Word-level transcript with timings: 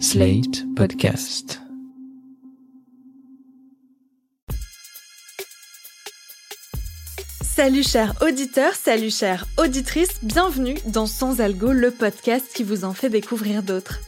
Slate 0.00 0.64
Podcast. 0.74 1.60
Salut 7.42 7.84
chers 7.84 8.14
auditeurs, 8.22 8.74
salut 8.74 9.10
chères 9.10 9.46
auditrices, 9.56 10.18
bienvenue 10.22 10.76
dans 10.86 11.06
Sans 11.06 11.40
Algo, 11.40 11.72
le 11.72 11.90
podcast 11.90 12.46
qui 12.54 12.64
vous 12.64 12.84
en 12.84 12.92
fait 12.92 13.08
découvrir 13.08 13.62
d'autres. 13.62 14.00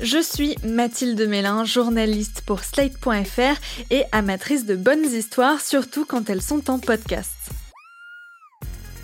Je 0.00 0.22
suis 0.22 0.56
Mathilde 0.64 1.20
Mélin, 1.28 1.64
journaliste 1.64 2.42
pour 2.46 2.62
Slate.fr 2.62 3.60
et 3.90 4.04
amatrice 4.12 4.64
de 4.64 4.76
bonnes 4.76 5.04
histoires, 5.04 5.60
surtout 5.60 6.04
quand 6.04 6.30
elles 6.30 6.42
sont 6.42 6.70
en 6.70 6.78
podcast 6.78 7.35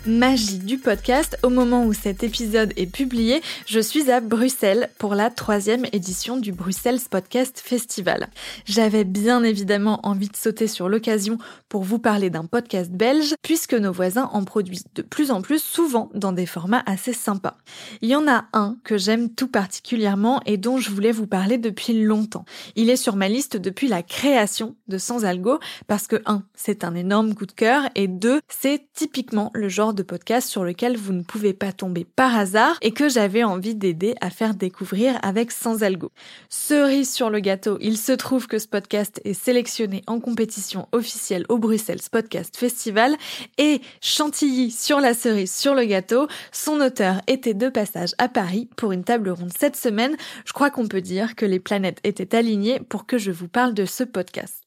magie 0.05 0.57
du 0.57 0.77
podcast. 0.77 1.37
Au 1.43 1.49
moment 1.49 1.85
où 1.85 1.93
cet 1.93 2.23
épisode 2.23 2.73
est 2.75 2.87
publié, 2.87 3.41
je 3.65 3.79
suis 3.79 4.11
à 4.11 4.19
Bruxelles 4.19 4.89
pour 4.97 5.15
la 5.15 5.29
troisième 5.29 5.85
édition 5.93 6.37
du 6.37 6.51
Bruxelles 6.51 6.99
Podcast 7.09 7.61
Festival. 7.63 8.27
J'avais 8.65 9.05
bien 9.05 9.43
évidemment 9.43 9.99
envie 10.03 10.27
de 10.27 10.35
sauter 10.35 10.67
sur 10.67 10.89
l'occasion 10.89 11.37
pour 11.69 11.83
vous 11.83 11.99
parler 11.99 12.29
d'un 12.29 12.45
podcast 12.45 12.91
belge, 12.91 13.35
puisque 13.41 13.73
nos 13.73 13.91
voisins 13.91 14.29
en 14.33 14.43
produisent 14.43 14.85
de 14.95 15.01
plus 15.01 15.31
en 15.31 15.41
plus 15.41 15.61
souvent 15.61 16.09
dans 16.13 16.33
des 16.33 16.45
formats 16.45 16.83
assez 16.85 17.13
sympas. 17.13 17.57
Il 18.01 18.09
y 18.09 18.15
en 18.15 18.27
a 18.27 18.45
un 18.53 18.77
que 18.83 18.97
j'aime 18.97 19.29
tout 19.29 19.47
particulièrement 19.47 20.41
et 20.45 20.57
dont 20.57 20.77
je 20.77 20.89
voulais 20.89 21.11
vous 21.11 21.27
parler 21.27 21.57
depuis 21.57 22.03
longtemps. 22.03 22.45
Il 22.75 22.89
est 22.89 22.97
sur 22.97 23.15
ma 23.15 23.29
liste 23.29 23.57
depuis 23.57 23.87
la 23.87 24.03
création 24.03 24.75
de 24.87 24.97
Sans 24.97 25.23
Algo, 25.23 25.59
parce 25.87 26.07
que 26.07 26.21
1. 26.25 26.43
C'est 26.55 26.83
un 26.83 26.95
énorme 26.95 27.35
coup 27.35 27.45
de 27.45 27.51
cœur, 27.51 27.83
et 27.95 28.07
2. 28.07 28.41
C'est 28.49 28.87
typiquement 28.93 29.51
le 29.53 29.69
genre 29.69 29.92
de 29.93 30.03
podcast 30.03 30.49
sur 30.49 30.63
lequel 30.63 30.97
vous 30.97 31.13
ne 31.13 31.23
pouvez 31.23 31.53
pas 31.53 31.71
tomber 31.71 32.05
par 32.05 32.35
hasard 32.35 32.77
et 32.81 32.91
que 32.91 33.09
j'avais 33.09 33.43
envie 33.43 33.75
d'aider 33.75 34.15
à 34.21 34.29
faire 34.29 34.55
découvrir 34.55 35.19
avec 35.23 35.51
Sans 35.51 35.83
Algo. 35.83 36.11
Cerise 36.49 37.11
sur 37.11 37.29
le 37.29 37.39
gâteau, 37.39 37.77
il 37.81 37.97
se 37.97 38.11
trouve 38.11 38.47
que 38.47 38.59
ce 38.59 38.67
podcast 38.67 39.21
est 39.25 39.33
sélectionné 39.33 40.03
en 40.07 40.19
compétition 40.19 40.87
officielle 40.91 41.45
au 41.49 41.57
Bruxelles 41.57 41.99
Podcast 42.11 42.55
Festival 42.57 43.15
et 43.57 43.81
chantilly 44.01 44.71
sur 44.71 44.99
la 44.99 45.13
cerise 45.13 45.53
sur 45.53 45.75
le 45.75 45.85
gâteau, 45.85 46.27
son 46.51 46.79
auteur 46.81 47.21
était 47.27 47.53
de 47.53 47.69
passage 47.69 48.13
à 48.17 48.27
Paris 48.27 48.69
pour 48.75 48.91
une 48.91 49.03
table 49.03 49.29
ronde 49.29 49.53
cette 49.57 49.75
semaine. 49.75 50.15
Je 50.45 50.53
crois 50.53 50.69
qu'on 50.69 50.87
peut 50.87 51.01
dire 51.01 51.35
que 51.35 51.45
les 51.45 51.59
planètes 51.59 51.99
étaient 52.03 52.35
alignées 52.35 52.79
pour 52.79 53.05
que 53.05 53.17
je 53.17 53.31
vous 53.31 53.47
parle 53.47 53.73
de 53.73 53.85
ce 53.85 54.03
podcast. 54.03 54.62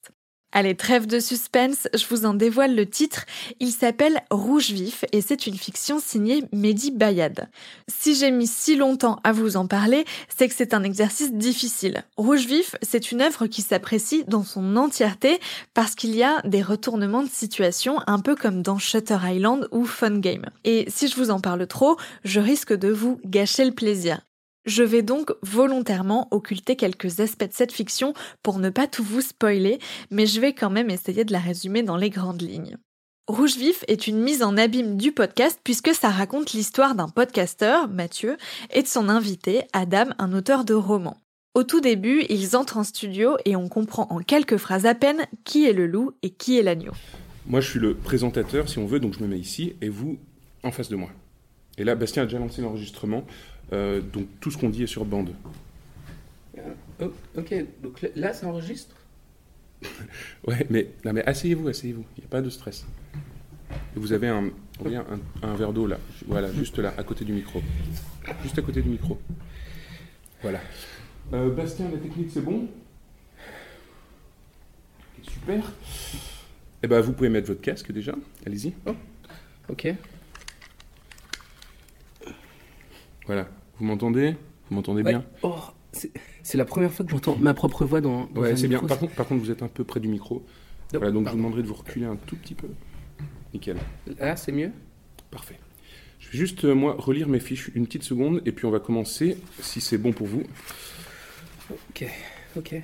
Allez, 0.59 0.75
trêve 0.75 1.07
de 1.07 1.21
suspense, 1.21 1.87
je 1.93 2.07
vous 2.07 2.25
en 2.25 2.33
dévoile 2.33 2.75
le 2.75 2.87
titre. 2.87 3.27
Il 3.61 3.73
s'appelle 3.73 4.23
Rouge 4.31 4.71
Vif 4.71 5.05
et 5.13 5.21
c'est 5.21 5.47
une 5.47 5.59
fiction 5.59 6.01
signée 6.01 6.45
Mehdi 6.51 6.93
Bayad. 6.93 7.51
Si 7.89 8.15
j'ai 8.15 8.31
mis 8.31 8.47
si 8.47 8.75
longtemps 8.75 9.21
à 9.23 9.33
vous 9.33 9.59
en 9.59 9.67
parler, 9.67 10.07
c'est 10.35 10.49
que 10.49 10.55
c'est 10.55 10.73
un 10.73 10.83
exercice 10.83 11.35
difficile. 11.35 12.05
Rouge 12.17 12.47
Vif, 12.47 12.75
c'est 12.81 13.13
une 13.13 13.21
œuvre 13.21 13.49
qui 13.49 13.61
s'apprécie 13.61 14.25
dans 14.29 14.45
son 14.45 14.77
entièreté 14.77 15.41
parce 15.75 15.95
qu'il 15.95 16.17
y 16.17 16.23
a 16.23 16.41
des 16.47 16.63
retournements 16.63 17.23
de 17.23 17.29
situation 17.29 17.99
un 18.07 18.21
peu 18.21 18.35
comme 18.35 18.63
dans 18.63 18.79
Shutter 18.79 19.19
Island 19.25 19.69
ou 19.73 19.85
Fun 19.85 20.21
Game. 20.21 20.47
Et 20.65 20.87
si 20.89 21.09
je 21.09 21.17
vous 21.17 21.31
en 21.31 21.39
parle 21.39 21.67
trop, 21.67 21.99
je 22.25 22.41
risque 22.41 22.73
de 22.73 22.89
vous 22.89 23.21
gâcher 23.27 23.67
le 23.67 23.73
plaisir. 23.73 24.23
Je 24.67 24.83
vais 24.83 25.03
donc 25.03 25.33
volontairement 25.43 26.27
occulter 26.33 26.75
quelques 26.75 27.21
aspects 27.21 27.45
de 27.45 27.53
cette 27.53 27.71
fiction 27.71 28.15
pour 28.43 28.59
ne 28.59 28.69
pas 28.69 28.89
tout 28.89 29.05
vous 29.05 29.21
spoiler, 29.21 29.79
mais 30.11 30.27
je 30.27 30.41
vais 30.41 30.55
quand 30.55 30.71
même 30.71 30.91
essayer 30.91 31.25
de 31.25 31.33
la 31.33 31.39
résumer 31.39 31.85
dans 31.85 31.97
les 31.97 32.11
grandes 32.11 32.43
lignes. 32.43 32.77
Rouge 33.29 33.57
Vif 33.57 33.85
est 33.87 34.09
une 34.09 34.21
mise 34.21 34.43
en 34.43 34.57
abîme 34.57 34.97
du 34.97 35.13
podcast 35.13 35.61
puisque 35.63 35.95
ça 35.95 36.11
raconte 36.11 36.53
l'histoire 36.53 36.97
d'un 36.97 37.09
podcasteur, 37.09 37.89
Mathieu, 37.89 38.37
et 38.75 38.83
de 38.83 38.89
son 38.89 39.09
invité, 39.09 39.63
Adam, 39.73 40.07
un 40.19 40.33
auteur 40.33 40.65
de 40.65 40.75
romans. 40.75 41.21
Au 41.55 41.63
tout 41.63 41.81
début, 41.81 42.25
ils 42.29 42.57
entrent 42.57 42.77
en 42.77 42.85
studio 42.85 43.37
et 43.45 43.55
on 43.55 43.69
comprend 43.69 44.09
en 44.11 44.19
quelques 44.19 44.57
phrases 44.57 44.85
à 44.85 44.97
peine 44.97 45.27
qui 45.45 45.65
est 45.65 45.73
le 45.73 45.87
loup 45.87 46.11
et 46.25 46.31
qui 46.31 46.59
est 46.59 46.63
l'agneau. 46.65 46.93
Moi, 47.47 47.61
je 47.61 47.71
suis 47.71 47.81
le 47.81 47.95
présentateur, 47.95 48.69
si 48.69 48.79
on 48.79 48.87
veut, 48.87 48.99
donc 48.99 49.15
je 49.15 49.23
me 49.23 49.29
mets 49.29 49.39
ici, 49.39 49.75
et 49.81 49.89
vous 49.89 50.19
en 50.65 50.73
face 50.73 50.89
de 50.89 50.97
moi. 50.97 51.11
Et 51.79 51.85
là, 51.85 51.95
Bastien 51.95 52.25
a 52.25 52.27
déjà 52.27 52.39
lancé 52.39 52.63
l'enregistrement. 52.63 53.25
Euh, 53.73 54.01
donc 54.01 54.27
tout 54.41 54.51
ce 54.51 54.59
qu'on 54.59 54.69
dit 54.69 54.83
est 54.83 54.89
sur 54.89 55.05
bande. 55.05 55.35
Oh, 57.01 57.13
ok, 57.37 57.55
donc 57.83 58.09
là 58.15 58.33
ça 58.33 58.47
enregistre? 58.47 58.95
Ouais, 60.47 60.67
mais, 60.71 60.91
non, 61.05 61.13
mais 61.13 61.25
asseyez-vous, 61.25 61.69
asseyez-vous, 61.69 62.05
il 62.17 62.21
n'y 62.21 62.27
a 62.27 62.29
pas 62.29 62.41
de 62.41 62.49
stress. 62.49 62.87
vous 63.95 64.13
avez 64.13 64.29
un, 64.29 64.51
un, 65.43 65.55
verre 65.55 65.73
d'eau 65.73 65.87
là, 65.87 65.99
voilà, 66.27 66.51
juste 66.53 66.79
là, 66.79 66.95
à 66.97 67.03
côté 67.03 67.25
du 67.25 67.33
micro. 67.33 67.61
Juste 68.43 68.59
à 68.59 68.63
côté 68.63 68.81
du 68.81 68.89
micro. 68.89 69.19
Voilà. 70.41 70.61
Euh, 71.33 71.51
Bastien, 71.51 71.91
la 71.91 71.99
technique 71.99 72.31
c'est 72.33 72.41
bon? 72.41 72.69
Super. 75.23 75.73
Eh 76.83 76.87
ben, 76.87 77.01
vous 77.01 77.13
pouvez 77.13 77.29
mettre 77.29 77.49
votre 77.49 77.61
casque 77.61 77.93
déjà, 77.93 78.15
allez-y. 78.47 78.73
Oh, 78.87 78.95
ok. 79.69 79.95
Voilà. 83.27 83.49
Vous 83.79 83.85
m'entendez? 83.85 84.37
Vous 84.69 84.77
m'entendez 84.77 85.03
bien? 85.03 85.25
Oh, 85.43 85.55
C'est 85.93 86.59
la 86.59 86.65
première 86.65 86.93
fois 86.93 87.05
que 87.05 87.11
j'entends 87.11 87.37
ma 87.37 87.55
propre 87.55 87.85
voix 87.85 88.01
dans. 88.01 88.27
dans 88.27 88.41
ouais, 88.41 88.57
c'est 88.57 88.69
bien. 88.69 88.81
Par 88.81 88.99
contre, 88.99 89.15
par 89.15 89.27
contre, 89.27 89.43
vous 89.43 89.51
êtes 89.51 89.63
un 89.63 89.69
peu 89.69 89.85
près 89.85 90.01
du 90.01 90.09
micro. 90.09 90.45
voilà, 90.93 91.11
donc 91.11 91.27
je 91.27 91.31
vous 91.33 91.37
demanderai 91.37 91.63
de 91.63 91.69
vous 91.69 91.75
reculer 91.75 92.07
un 92.07 92.17
tout 92.17 92.37
petit 92.37 92.55
peu. 92.55 92.69
Nickel. 93.53 93.77
Là, 94.19 94.37
c'est 94.37 94.53
mieux? 94.53 94.71
Parfait. 95.31 95.59
Je 96.19 96.31
vais 96.31 96.39
juste, 96.39 96.65
euh, 96.65 96.75
moi, 96.75 96.97
relire 96.99 97.29
mes 97.29 97.41
fiches 97.41 97.71
une 97.75 97.87
petite 97.87 98.03
seconde 98.03 98.43
et 98.47 98.53
puis 98.53 98.65
on 98.67 98.71
va 98.71 98.81
commencer, 98.81 99.37
si 99.61 99.81
c'est 99.81 99.99
bon 99.99 100.13
pour 100.13 100.27
vous. 100.27 100.43
Ok, 101.71 102.07
ok. 102.57 102.75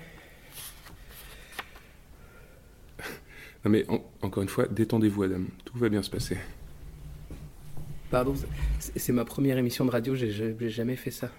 Non 3.65 3.71
mais, 3.71 3.87
encore 4.23 4.43
une 4.43 4.49
fois, 4.49 4.67
détendez-vous, 4.67 5.23
Adam. 5.23 5.43
Tout 5.65 5.79
va 5.79 5.89
bien 5.89 6.03
se 6.03 6.11
passer. 6.11 6.37
Pardon, 8.13 8.35
c'est 8.79 9.13
ma 9.13 9.25
première 9.25 9.57
émission 9.57 9.87
de 9.87 9.91
radio, 9.91 10.15
j'ai 10.15 10.55
jamais 10.69 10.97
fait 10.97 11.11
ça. 11.11 11.31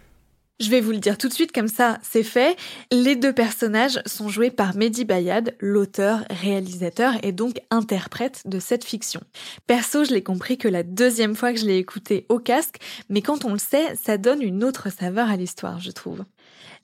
Je 0.59 0.71
vais 0.71 0.81
vous 0.81 0.91
le 0.91 0.97
dire 0.97 1.19
tout 1.19 1.27
de 1.27 1.33
suite, 1.33 1.51
comme 1.51 1.67
ça 1.67 1.99
c'est 2.01 2.23
fait. 2.23 2.57
Les 2.91 3.15
deux 3.15 3.31
personnages 3.31 3.99
sont 4.07 4.27
joués 4.27 4.49
par 4.49 4.75
Mehdi 4.75 5.05
Bayad, 5.05 5.55
l'auteur, 5.59 6.25
réalisateur 6.31 7.13
et 7.21 7.31
donc 7.31 7.61
interprète 7.69 8.41
de 8.45 8.59
cette 8.59 8.85
fiction. 8.85 9.21
Perso, 9.67 10.03
je 10.03 10.15
l'ai 10.15 10.23
compris 10.23 10.57
que 10.57 10.67
la 10.67 10.81
deuxième 10.81 11.35
fois 11.35 11.53
que 11.53 11.59
je 11.59 11.67
l'ai 11.67 11.77
écouté 11.77 12.25
au 12.29 12.39
casque, 12.39 12.77
mais 13.07 13.21
quand 13.21 13.45
on 13.45 13.53
le 13.53 13.59
sait, 13.59 13.95
ça 13.95 14.17
donne 14.17 14.41
une 14.41 14.63
autre 14.63 14.91
saveur 14.91 15.29
à 15.29 15.35
l'histoire, 15.35 15.79
je 15.79 15.91
trouve. 15.91 16.23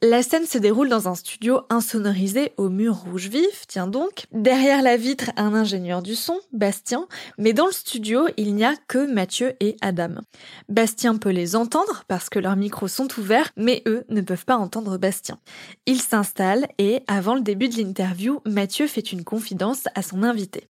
La 0.02 0.24
scène 0.24 0.46
se 0.46 0.58
déroule 0.58 0.88
dans 0.88 1.10
un 1.10 1.16
studio 1.16 1.60
insonorisé 1.70 2.54
au 2.56 2.70
mur 2.70 2.96
rouge 2.96 3.28
vif, 3.28 3.66
tiens 3.68 3.88
donc. 3.88 4.28
Derrière 4.32 4.82
la 4.82 4.96
vitre, 4.96 5.32
un 5.36 5.54
ingénieur 5.54 6.02
du 6.02 6.16
son, 6.16 6.40
Bastien, 6.54 7.06
mais 7.38 7.52
dans 7.52 7.66
le 7.66 7.74
studio, 7.74 8.30
il 8.38 8.56
n'y 8.56 8.64
a 8.64 8.78
que 8.88 9.12
Mathieu 9.12 9.56
et 9.60 9.76
Adam. 9.82 10.22
Bastien 10.70 11.18
peut 11.18 11.32
les 11.32 11.58
entendre 11.58 12.06
parce 12.08 12.30
que 12.30 12.40
leurs 12.40 12.56
micros 12.56 12.88
sont 12.88 13.10
ouverts, 13.20 13.52
mais 13.58 13.84
eux 13.88 14.06
ne 14.08 14.22
peuvent 14.22 14.46
pas 14.46 14.56
entendre 14.56 14.98
Bastien. 14.98 15.38
Il 15.86 16.00
s'installe 16.00 16.70
et, 16.78 17.02
avant 17.08 17.36
le 17.36 17.42
début 17.42 17.68
de 17.68 17.76
l'interview, 17.76 18.40
Mathieu 18.46 18.88
fait 18.88 19.12
une 19.12 19.26
confidence 19.26 19.90
à 19.96 20.02
son 20.02 20.24
invité. 20.24 20.70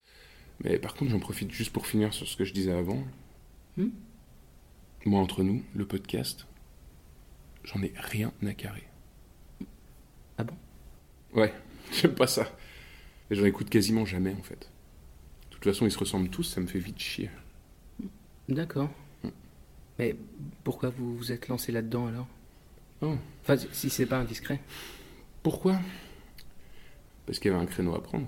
Mais 0.66 0.78
par 0.78 0.96
contre, 0.96 1.12
j'en 1.12 1.20
profite 1.20 1.52
juste 1.52 1.72
pour 1.72 1.88
finir 1.88 2.14
sur 2.14 2.28
ce 2.28 2.36
que 2.36 2.44
je 2.44 2.52
disais 2.52 2.74
avant. 2.74 3.02
Hmm? 3.78 3.92
Moi, 5.06 5.22
entre 5.22 5.44
nous, 5.44 5.64
le 5.74 5.86
podcast, 5.86 6.46
j'en 7.64 7.82
ai 7.82 7.94
rien 7.96 8.34
à 8.46 8.54
carrer. 8.54 8.84
Ah 10.38 10.44
bon? 10.44 10.56
Ouais, 11.34 11.54
j'aime 11.92 12.16
pas 12.16 12.28
ça. 12.28 12.52
Et 13.30 13.36
j'en 13.36 13.46
écoute 13.46 13.70
quasiment 13.70 14.06
jamais 14.06 14.34
en 14.34 14.44
fait. 14.44 14.70
De 15.50 15.56
toute 15.56 15.64
façon, 15.64 15.86
ils 15.86 15.92
se 15.92 16.00
ressemblent 16.00 16.30
tous, 16.30 16.44
ça 16.44 16.62
me 16.62 16.68
fait 16.68 16.80
vite 16.80 17.00
chier. 17.00 17.30
D'accord. 18.50 18.90
Mm. 19.24 19.30
Mais 20.00 20.16
pourquoi 20.64 20.90
vous 20.90 21.16
vous 21.16 21.32
êtes 21.32 21.48
lancé 21.48 21.72
là-dedans 21.72 22.08
alors? 22.08 22.28
Oh. 23.02 23.16
Enfin, 23.42 23.58
si 23.72 23.90
c'est 23.90 24.06
pas 24.06 24.18
indiscret. 24.18 24.60
Pourquoi? 25.42 25.80
Parce 27.26 27.40
qu'il 27.40 27.52
y 27.52 27.54
avait 27.54 27.64
un 27.64 27.68
créneau 27.68 27.96
à 27.96 28.02
prendre. 28.02 28.28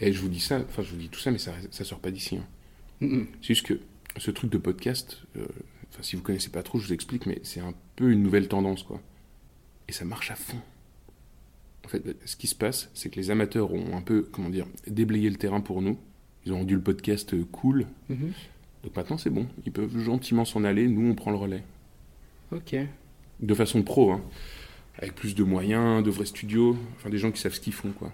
Et 0.00 0.12
je 0.12 0.20
vous 0.20 0.28
dis 0.28 0.40
ça, 0.40 0.60
enfin 0.60 0.82
je 0.82 0.90
vous 0.90 0.96
dis 0.96 1.08
tout 1.08 1.20
ça, 1.20 1.30
mais 1.30 1.38
ça, 1.38 1.52
ça 1.70 1.84
sort 1.84 2.00
pas 2.00 2.10
d'ici. 2.10 2.38
Hein. 2.38 3.26
C'est 3.40 3.54
juste 3.54 3.66
que 3.66 3.80
ce 4.16 4.30
truc 4.30 4.50
de 4.50 4.58
podcast, 4.58 5.22
euh, 5.36 5.46
enfin 5.90 6.02
si 6.02 6.16
vous 6.16 6.22
connaissez 6.22 6.50
pas 6.50 6.62
trop, 6.62 6.78
je 6.78 6.86
vous 6.86 6.92
explique, 6.92 7.26
mais 7.26 7.40
c'est 7.42 7.60
un 7.60 7.74
peu 7.96 8.10
une 8.10 8.22
nouvelle 8.22 8.48
tendance 8.48 8.82
quoi. 8.82 9.00
Et 9.88 9.92
ça 9.92 10.04
marche 10.04 10.30
à 10.30 10.36
fond. 10.36 10.60
En 11.84 11.88
fait, 11.88 12.16
ce 12.24 12.36
qui 12.36 12.46
se 12.46 12.54
passe, 12.54 12.90
c'est 12.94 13.10
que 13.10 13.16
les 13.16 13.30
amateurs 13.30 13.72
ont 13.72 13.96
un 13.96 14.00
peu, 14.00 14.26
comment 14.32 14.48
dire, 14.48 14.66
déblayé 14.86 15.28
le 15.28 15.36
terrain 15.36 15.60
pour 15.60 15.82
nous. 15.82 15.98
Ils 16.46 16.52
ont 16.52 16.58
rendu 16.58 16.74
le 16.74 16.80
podcast 16.80 17.34
cool. 17.50 17.86
Mhm. 18.08 18.32
Donc 18.82 18.96
maintenant, 18.96 19.18
c'est 19.18 19.30
bon. 19.30 19.46
Ils 19.64 19.72
peuvent 19.72 19.98
gentiment 19.98 20.44
s'en 20.44 20.64
aller. 20.64 20.86
Nous, 20.86 21.10
on 21.10 21.14
prend 21.14 21.30
le 21.30 21.36
relais. 21.36 21.62
Ok. 22.52 22.76
De 23.40 23.54
façon 23.54 23.82
pro, 23.82 24.12
hein. 24.12 24.22
Avec 24.98 25.14
plus 25.14 25.34
de 25.34 25.42
moyens, 25.42 26.02
de 26.04 26.10
vrais 26.10 26.26
studios. 26.26 26.76
Enfin, 26.96 27.10
des 27.10 27.18
gens 27.18 27.32
qui 27.32 27.40
savent 27.40 27.54
ce 27.54 27.60
qu'ils 27.60 27.72
font, 27.72 27.92
quoi. 27.92 28.12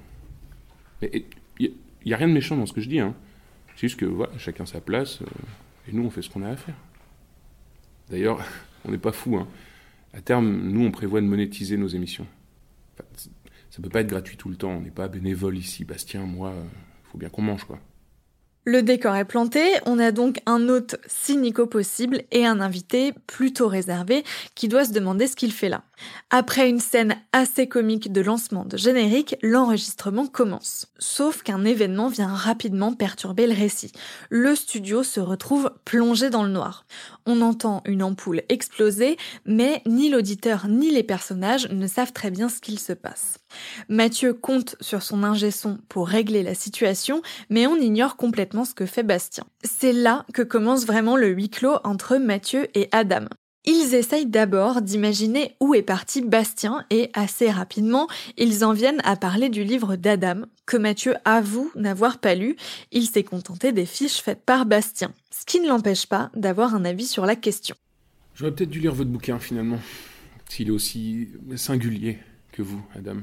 Il 1.02 1.24
n'y 2.06 2.12
a, 2.12 2.16
rien 2.16 2.28
de 2.28 2.32
méchant 2.32 2.56
dans 2.56 2.66
ce 2.66 2.72
que 2.72 2.80
je 2.80 2.88
dis, 2.88 3.00
hein. 3.00 3.14
C'est 3.74 3.88
juste 3.88 3.98
que, 3.98 4.04
voilà, 4.06 4.36
chacun 4.38 4.66
sa 4.66 4.80
place. 4.80 5.22
Euh, 5.22 5.26
et 5.88 5.92
nous, 5.92 6.04
on 6.04 6.10
fait 6.10 6.22
ce 6.22 6.30
qu'on 6.30 6.42
a 6.42 6.48
à 6.48 6.56
faire. 6.56 6.76
D'ailleurs, 8.10 8.40
on 8.84 8.90
n'est 8.90 8.98
pas 8.98 9.12
fous, 9.12 9.36
hein. 9.36 9.48
À 10.12 10.20
terme, 10.20 10.68
nous, 10.68 10.84
on 10.84 10.90
prévoit 10.90 11.20
de 11.20 11.26
monétiser 11.26 11.76
nos 11.76 11.88
émissions. 11.88 12.26
Ça 13.70 13.80
peut 13.82 13.88
pas 13.88 14.00
être 14.00 14.08
gratuit 14.08 14.36
tout 14.36 14.48
le 14.48 14.56
temps. 14.56 14.72
On 14.72 14.80
n'est 14.80 14.90
pas 14.90 15.08
bénévole 15.08 15.56
ici. 15.56 15.84
Bastien, 15.84 16.22
moi, 16.22 16.52
il 16.54 17.10
faut 17.10 17.18
bien 17.18 17.28
qu'on 17.28 17.42
mange, 17.42 17.64
quoi. 17.64 17.78
Le 18.66 18.82
décor 18.82 19.16
est 19.16 19.24
planté, 19.24 19.62
on 19.86 19.98
a 19.98 20.12
donc 20.12 20.42
un 20.44 20.68
hôte 20.68 20.96
cynico 21.06 21.66
possible 21.66 22.22
et 22.30 22.44
un 22.44 22.60
invité 22.60 23.14
plutôt 23.26 23.68
réservé 23.68 24.22
qui 24.54 24.68
doit 24.68 24.84
se 24.84 24.92
demander 24.92 25.26
ce 25.26 25.34
qu'il 25.34 25.50
fait 25.50 25.70
là. 25.70 25.82
Après 26.30 26.68
une 26.68 26.80
scène 26.80 27.16
assez 27.32 27.66
comique 27.66 28.12
de 28.12 28.20
lancement 28.20 28.64
de 28.64 28.76
générique, 28.76 29.36
l'enregistrement 29.42 30.26
commence. 30.26 30.86
Sauf 30.98 31.42
qu'un 31.42 31.64
événement 31.64 32.08
vient 32.08 32.32
rapidement 32.32 32.92
perturber 32.92 33.46
le 33.46 33.54
récit. 33.54 33.92
Le 34.28 34.54
studio 34.54 35.02
se 35.02 35.20
retrouve 35.20 35.72
plongé 35.84 36.30
dans 36.30 36.44
le 36.44 36.50
noir. 36.50 36.86
On 37.26 37.42
entend 37.42 37.82
une 37.84 38.02
ampoule 38.02 38.42
exploser, 38.48 39.16
mais 39.44 39.82
ni 39.86 40.08
l'auditeur 40.08 40.68
ni 40.68 40.90
les 40.90 41.02
personnages 41.02 41.68
ne 41.70 41.86
savent 41.86 42.12
très 42.12 42.30
bien 42.30 42.48
ce 42.48 42.60
qu'il 42.60 42.78
se 42.78 42.92
passe. 42.92 43.38
Mathieu 43.88 44.32
compte 44.32 44.76
sur 44.80 45.02
son 45.02 45.24
ingé 45.24 45.50
son 45.50 45.78
pour 45.88 46.08
régler 46.08 46.42
la 46.42 46.54
situation, 46.54 47.22
mais 47.48 47.66
on 47.66 47.76
ignore 47.76 48.16
complètement 48.16 48.64
ce 48.64 48.74
que 48.74 48.86
fait 48.86 49.02
Bastien. 49.02 49.44
C'est 49.64 49.92
là 49.92 50.24
que 50.32 50.42
commence 50.42 50.86
vraiment 50.86 51.16
le 51.16 51.28
huis 51.28 51.50
clos 51.50 51.78
entre 51.84 52.16
Mathieu 52.16 52.68
et 52.74 52.88
Adam. 52.92 53.26
Ils 53.66 53.94
essayent 53.94 54.26
d'abord 54.26 54.80
d'imaginer 54.80 55.54
où 55.60 55.74
est 55.74 55.82
parti 55.82 56.22
Bastien 56.22 56.86
et 56.88 57.10
assez 57.12 57.50
rapidement, 57.50 58.08
ils 58.38 58.64
en 58.64 58.72
viennent 58.72 59.02
à 59.04 59.16
parler 59.16 59.50
du 59.50 59.64
livre 59.64 59.96
d'Adam, 59.96 60.46
que 60.64 60.78
Mathieu 60.78 61.14
avoue 61.26 61.70
n'avoir 61.74 62.18
pas 62.18 62.34
lu. 62.34 62.56
Il 62.90 63.06
s'est 63.06 63.22
contenté 63.22 63.72
des 63.72 63.84
fiches 63.84 64.22
faites 64.22 64.42
par 64.42 64.64
Bastien, 64.64 65.12
ce 65.30 65.44
qui 65.44 65.60
ne 65.60 65.68
l'empêche 65.68 66.06
pas 66.06 66.30
d'avoir 66.34 66.74
un 66.74 66.86
avis 66.86 67.06
sur 67.06 67.26
la 67.26 67.36
question. 67.36 67.76
J'aurais 68.34 68.52
peut-être 68.52 68.70
dû 68.70 68.80
lire 68.80 68.94
votre 68.94 69.10
bouquin 69.10 69.38
finalement, 69.38 69.78
s'il 70.48 70.68
est 70.68 70.72
aussi 70.72 71.28
singulier 71.56 72.18
que 72.52 72.62
vous, 72.62 72.82
Adam. 72.94 73.18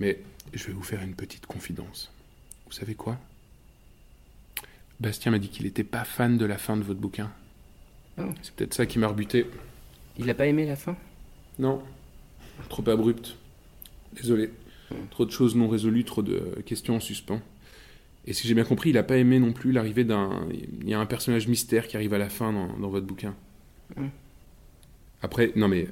Mais 0.00 0.22
je 0.52 0.66
vais 0.66 0.74
vous 0.74 0.82
faire 0.82 1.00
une 1.00 1.14
petite 1.14 1.46
confidence. 1.46 2.10
Vous 2.66 2.72
savez 2.72 2.94
quoi? 2.94 3.18
Bastien 5.00 5.32
m'a 5.32 5.38
dit 5.38 5.48
qu'il 5.48 5.64
n'était 5.64 5.84
pas 5.84 6.04
fan 6.04 6.36
de 6.36 6.44
la 6.44 6.58
fin 6.58 6.76
de 6.76 6.82
votre 6.82 7.00
bouquin. 7.00 7.32
Oh. 8.18 8.22
C'est 8.42 8.54
peut-être 8.54 8.74
ça 8.74 8.86
qui 8.86 8.98
m'a 8.98 9.08
rebuté. 9.08 9.46
Il 10.18 10.26
n'a 10.26 10.34
pas 10.34 10.46
aimé 10.46 10.66
la 10.66 10.76
fin? 10.76 10.96
Non. 11.58 11.82
Trop 12.68 12.88
abrupte. 12.88 13.36
Désolé. 14.14 14.50
Trop 15.10 15.26
de 15.26 15.30
choses 15.30 15.56
non 15.56 15.68
résolues, 15.68 16.04
trop 16.04 16.22
de 16.22 16.40
questions 16.64 16.96
en 16.96 17.00
suspens. 17.00 17.40
Et 18.26 18.32
si 18.32 18.48
j'ai 18.48 18.54
bien 18.54 18.64
compris, 18.64 18.90
il 18.90 18.94
n'a 18.94 19.02
pas 19.02 19.16
aimé 19.16 19.38
non 19.38 19.52
plus 19.52 19.72
l'arrivée 19.72 20.04
d'un. 20.04 20.46
Il 20.50 20.88
y 20.88 20.94
a 20.94 21.00
un 21.00 21.06
personnage 21.06 21.46
mystère 21.48 21.86
qui 21.86 21.96
arrive 21.96 22.14
à 22.14 22.18
la 22.18 22.28
fin 22.28 22.52
dans, 22.52 22.88
votre 22.88 23.06
bouquin. 23.06 23.34
Hmm. 23.96 24.08
Après, 25.22 25.52
non 25.56 25.68
mais. 25.68 25.88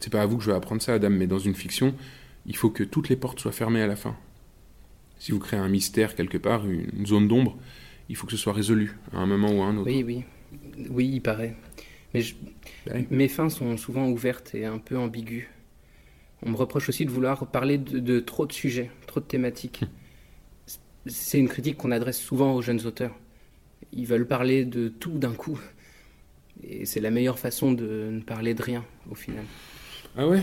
C'est 0.00 0.12
pas 0.12 0.22
à 0.22 0.26
vous 0.26 0.36
que 0.38 0.44
je 0.44 0.50
vais 0.50 0.56
apprendre 0.56 0.80
ça, 0.80 0.94
Adam, 0.94 1.10
mais 1.10 1.26
dans 1.26 1.40
une 1.40 1.56
fiction, 1.56 1.92
il 2.46 2.54
faut 2.54 2.70
que 2.70 2.84
toutes 2.84 3.08
les 3.08 3.16
portes 3.16 3.40
soient 3.40 3.50
fermées 3.50 3.82
à 3.82 3.88
la 3.88 3.96
fin. 3.96 4.16
Si 5.18 5.32
vous 5.32 5.40
créez 5.40 5.58
un 5.58 5.68
mystère 5.68 6.14
quelque 6.14 6.38
part, 6.38 6.64
une 6.64 7.04
zone 7.04 7.26
d'ombre, 7.26 7.58
il 8.08 8.14
faut 8.14 8.26
que 8.26 8.32
ce 8.32 8.38
soit 8.38 8.52
résolu 8.52 8.96
à 9.12 9.18
un 9.18 9.26
moment 9.26 9.50
ou 9.50 9.62
à 9.62 9.66
un 9.66 9.76
autre. 9.76 9.90
Oui, 9.90 10.04
oui. 10.04 10.22
Oui, 10.90 11.10
il 11.14 11.20
paraît. 11.20 11.54
Mais 12.14 12.22
ben 12.86 13.06
mes 13.10 13.28
fins 13.28 13.50
sont 13.50 13.76
souvent 13.76 14.08
ouvertes 14.08 14.54
et 14.54 14.64
un 14.64 14.78
peu 14.78 14.96
ambiguës. 14.96 15.46
On 16.42 16.50
me 16.50 16.56
reproche 16.56 16.88
aussi 16.88 17.04
de 17.04 17.10
vouloir 17.10 17.46
parler 17.48 17.78
de, 17.78 18.20
trop 18.20 18.46
de 18.46 18.52
sujets, 18.52 18.90
trop 19.06 19.20
de 19.20 19.24
thématiques. 19.24 19.84
C'est 21.06 21.38
une 21.38 21.48
critique 21.48 21.76
qu'on 21.76 21.90
adresse 21.90 22.18
souvent 22.18 22.54
aux 22.54 22.62
jeunes 22.62 22.86
auteurs. 22.86 23.14
Ils 23.92 24.06
veulent 24.06 24.26
parler 24.26 24.64
de 24.64 24.88
tout 24.88 25.18
d'un 25.18 25.32
coup. 25.32 25.58
Et 26.62 26.86
c'est 26.86 27.00
la 27.00 27.10
meilleure 27.10 27.38
façon 27.38 27.72
de 27.72 28.08
ne 28.10 28.20
parler 28.20 28.54
de 28.54 28.62
rien, 28.62 28.84
au 29.10 29.14
final. 29.14 29.44
Ah 30.16 30.26
ouais? 30.28 30.42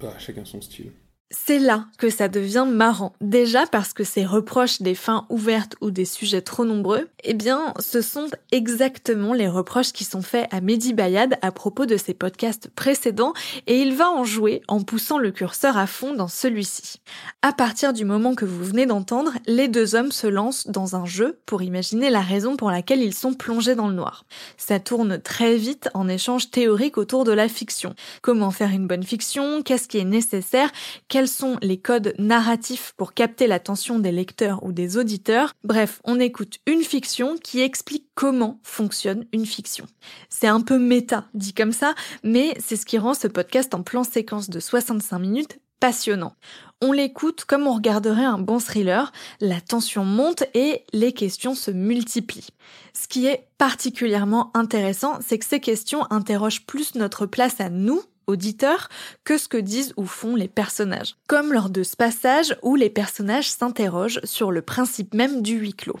Bah, 0.00 0.14
chacun 0.18 0.44
son 0.44 0.60
style. 0.60 0.92
C'est 1.32 1.58
là 1.58 1.86
que 1.98 2.08
ça 2.08 2.28
devient 2.28 2.66
marrant. 2.70 3.12
Déjà 3.20 3.66
parce 3.66 3.92
que 3.92 4.04
ces 4.04 4.24
reproches 4.24 4.80
des 4.80 4.94
fins 4.94 5.26
ouvertes 5.28 5.74
ou 5.80 5.90
des 5.90 6.04
sujets 6.04 6.40
trop 6.40 6.64
nombreux, 6.64 7.08
eh 7.24 7.34
bien, 7.34 7.74
ce 7.80 8.00
sont 8.00 8.28
exactement 8.52 9.32
les 9.32 9.48
reproches 9.48 9.92
qui 9.92 10.04
sont 10.04 10.22
faits 10.22 10.46
à 10.52 10.60
Mehdi 10.60 10.94
Bayad 10.94 11.36
à 11.42 11.50
propos 11.50 11.84
de 11.84 11.96
ses 11.96 12.14
podcasts 12.14 12.68
précédents 12.68 13.32
et 13.66 13.80
il 13.80 13.96
va 13.96 14.08
en 14.08 14.22
jouer 14.22 14.62
en 14.68 14.82
poussant 14.82 15.18
le 15.18 15.32
curseur 15.32 15.76
à 15.76 15.88
fond 15.88 16.14
dans 16.14 16.28
celui-ci. 16.28 17.00
À 17.42 17.52
partir 17.52 17.92
du 17.92 18.04
moment 18.04 18.36
que 18.36 18.44
vous 18.44 18.64
venez 18.64 18.86
d'entendre, 18.86 19.32
les 19.48 19.66
deux 19.66 19.96
hommes 19.96 20.12
se 20.12 20.28
lancent 20.28 20.68
dans 20.68 20.94
un 20.94 21.06
jeu 21.06 21.40
pour 21.44 21.60
imaginer 21.60 22.08
la 22.08 22.20
raison 22.20 22.56
pour 22.56 22.70
laquelle 22.70 23.02
ils 23.02 23.14
sont 23.14 23.34
plongés 23.34 23.74
dans 23.74 23.88
le 23.88 23.94
noir. 23.94 24.26
Ça 24.56 24.78
tourne 24.78 25.20
très 25.20 25.56
vite 25.56 25.88
en 25.92 26.06
échange 26.06 26.52
théorique 26.52 26.98
autour 26.98 27.24
de 27.24 27.32
la 27.32 27.48
fiction. 27.48 27.96
Comment 28.22 28.52
faire 28.52 28.70
une 28.70 28.86
bonne 28.86 29.02
fiction? 29.02 29.62
Qu'est-ce 29.64 29.88
qui 29.88 29.98
est 29.98 30.04
nécessaire? 30.04 30.70
Quels 31.16 31.28
sont 31.28 31.56
les 31.62 31.78
codes 31.78 32.12
narratifs 32.18 32.92
pour 32.98 33.14
capter 33.14 33.46
l'attention 33.46 33.98
des 33.98 34.12
lecteurs 34.12 34.62
ou 34.62 34.72
des 34.72 34.98
auditeurs. 34.98 35.54
Bref, 35.64 36.02
on 36.04 36.20
écoute 36.20 36.58
une 36.66 36.82
fiction 36.82 37.38
qui 37.38 37.62
explique 37.62 38.04
comment 38.14 38.60
fonctionne 38.62 39.24
une 39.32 39.46
fiction. 39.46 39.86
C'est 40.28 40.46
un 40.46 40.60
peu 40.60 40.78
méta, 40.78 41.24
dit 41.32 41.54
comme 41.54 41.72
ça, 41.72 41.94
mais 42.22 42.54
c'est 42.58 42.76
ce 42.76 42.84
qui 42.84 42.98
rend 42.98 43.14
ce 43.14 43.28
podcast 43.28 43.72
en 43.74 43.82
plan 43.82 44.04
séquence 44.04 44.50
de 44.50 44.60
65 44.60 45.18
minutes 45.18 45.58
passionnant. 45.80 46.34
On 46.82 46.92
l'écoute 46.92 47.46
comme 47.46 47.66
on 47.66 47.72
regarderait 47.72 48.26
un 48.26 48.38
bon 48.38 48.58
thriller, 48.58 49.10
la 49.40 49.62
tension 49.62 50.04
monte 50.04 50.44
et 50.52 50.84
les 50.92 51.14
questions 51.14 51.54
se 51.54 51.70
multiplient. 51.70 52.50
Ce 52.92 53.08
qui 53.08 53.24
est 53.24 53.48
particulièrement 53.56 54.50
intéressant, 54.52 55.18
c'est 55.26 55.38
que 55.38 55.46
ces 55.46 55.60
questions 55.60 56.06
interrogent 56.10 56.66
plus 56.66 56.94
notre 56.94 57.24
place 57.24 57.58
à 57.58 57.70
nous 57.70 58.02
auditeur 58.26 58.88
que 59.24 59.38
ce 59.38 59.48
que 59.48 59.56
disent 59.56 59.92
ou 59.96 60.06
font 60.06 60.36
les 60.36 60.48
personnages. 60.48 61.16
Comme 61.26 61.52
lors 61.52 61.70
de 61.70 61.82
ce 61.82 61.96
passage 61.96 62.56
où 62.62 62.76
les 62.76 62.90
personnages 62.90 63.50
s'interrogent 63.50 64.20
sur 64.24 64.50
le 64.50 64.62
principe 64.62 65.14
même 65.14 65.42
du 65.42 65.58
huis 65.58 65.74
clos. 65.74 65.98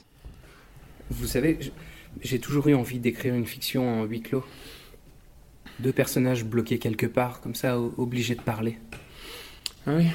Vous 1.10 1.26
savez, 1.26 1.58
j'ai 2.20 2.38
toujours 2.38 2.68
eu 2.68 2.74
envie 2.74 2.98
d'écrire 2.98 3.34
une 3.34 3.46
fiction 3.46 4.02
en 4.02 4.04
huis 4.04 4.22
clos. 4.22 4.44
Deux 5.78 5.92
personnages 5.92 6.44
bloqués 6.44 6.78
quelque 6.78 7.06
part, 7.06 7.40
comme 7.40 7.54
ça, 7.54 7.78
obligés 7.78 8.34
de 8.34 8.40
parler. 8.40 8.78
Ah 9.86 9.96
oui 9.96 10.06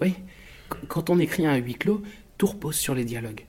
Oui. 0.00 0.14
Quand 0.88 1.10
on 1.10 1.18
écrit 1.18 1.46
un 1.46 1.56
huis 1.56 1.74
clos, 1.74 2.02
tout 2.36 2.46
repose 2.46 2.76
sur 2.76 2.94
les 2.94 3.04
dialogues. 3.04 3.46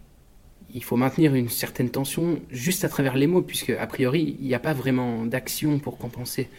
Il 0.75 0.83
faut 0.83 0.97
maintenir 0.97 1.36
une 1.36 1.50
certaine 1.50 1.89
tension 1.89 2.39
juste 2.50 2.83
à 2.83 2.89
travers 2.89 3.15
les 3.15 3.27
mots, 3.27 3.41
puisque, 3.41 3.71
a 3.71 3.88
priori, 3.88 4.38
il 4.39 4.47
n'y 4.47 4.56
a 4.56 4.59
pas 4.59 4.74
vraiment 4.74 5.25
d'action 5.25 5.79
pour 5.79 5.97
compenser. 5.97 6.50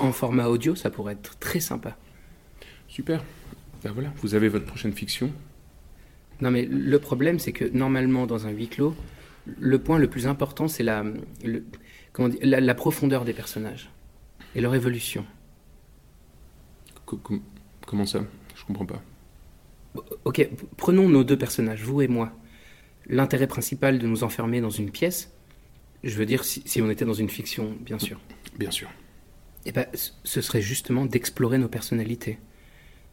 En 0.00 0.12
format 0.12 0.46
audio, 0.46 0.74
ça 0.74 0.90
pourrait 0.90 1.14
être 1.14 1.38
très 1.38 1.60
sympa. 1.60 1.96
Super. 2.88 3.22
Ben 3.82 3.92
voilà, 3.92 4.12
vous 4.22 4.34
avez 4.34 4.48
votre 4.48 4.64
prochaine 4.64 4.92
fiction. 4.92 5.30
Non 6.40 6.50
mais 6.50 6.64
le 6.64 6.98
problème, 6.98 7.38
c'est 7.38 7.52
que 7.52 7.64
normalement, 7.64 8.26
dans 8.26 8.46
un 8.46 8.50
huis 8.50 8.68
clos, 8.68 8.94
le 9.58 9.78
point 9.78 9.98
le 9.98 10.08
plus 10.08 10.26
important, 10.26 10.68
c'est 10.68 10.82
la, 10.82 11.04
comment 12.12 12.32
la, 12.42 12.74
profondeur 12.74 13.24
des 13.24 13.32
personnages 13.32 13.90
et 14.54 14.60
leur 14.60 14.74
évolution. 14.74 15.24
comment 17.04 18.06
ça? 18.06 18.24
Je 18.54 18.64
comprends 18.64 18.86
pas. 18.86 19.02
Ok, 20.24 20.48
prenons 20.76 21.08
nos 21.08 21.24
deux 21.24 21.38
personnages, 21.38 21.82
vous 21.82 22.02
et 22.02 22.08
moi. 22.08 22.32
L'intérêt 23.06 23.46
principal 23.46 23.98
de 23.98 24.06
nous 24.06 24.22
enfermer 24.22 24.60
dans 24.60 24.70
une 24.70 24.90
pièce, 24.90 25.32
je 26.04 26.16
veux 26.16 26.26
dire 26.26 26.44
si 26.44 26.82
on 26.82 26.90
était 26.90 27.04
dans 27.04 27.14
une 27.14 27.30
fiction, 27.30 27.74
bien 27.80 27.98
sûr. 27.98 28.20
Bien 28.58 28.70
sûr 28.70 28.88
eh 29.68 29.72
ben, 29.72 29.86
ce 30.24 30.40
serait 30.40 30.62
justement 30.62 31.04
d'explorer 31.04 31.58
nos 31.58 31.68
personnalités. 31.68 32.38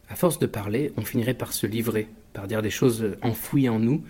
À 0.08 0.16
force 0.16 0.40
de 0.40 0.46
parler, 0.46 0.94
on 0.96 1.02
finirait 1.02 1.34
par 1.34 1.52
se 1.52 1.68
livrer, 1.68 2.08
par 2.32 2.48
dire 2.48 2.62
des 2.62 2.70
choses 2.70 3.18
enfouies 3.22 3.68
en 3.68 3.78
nous 3.78 4.06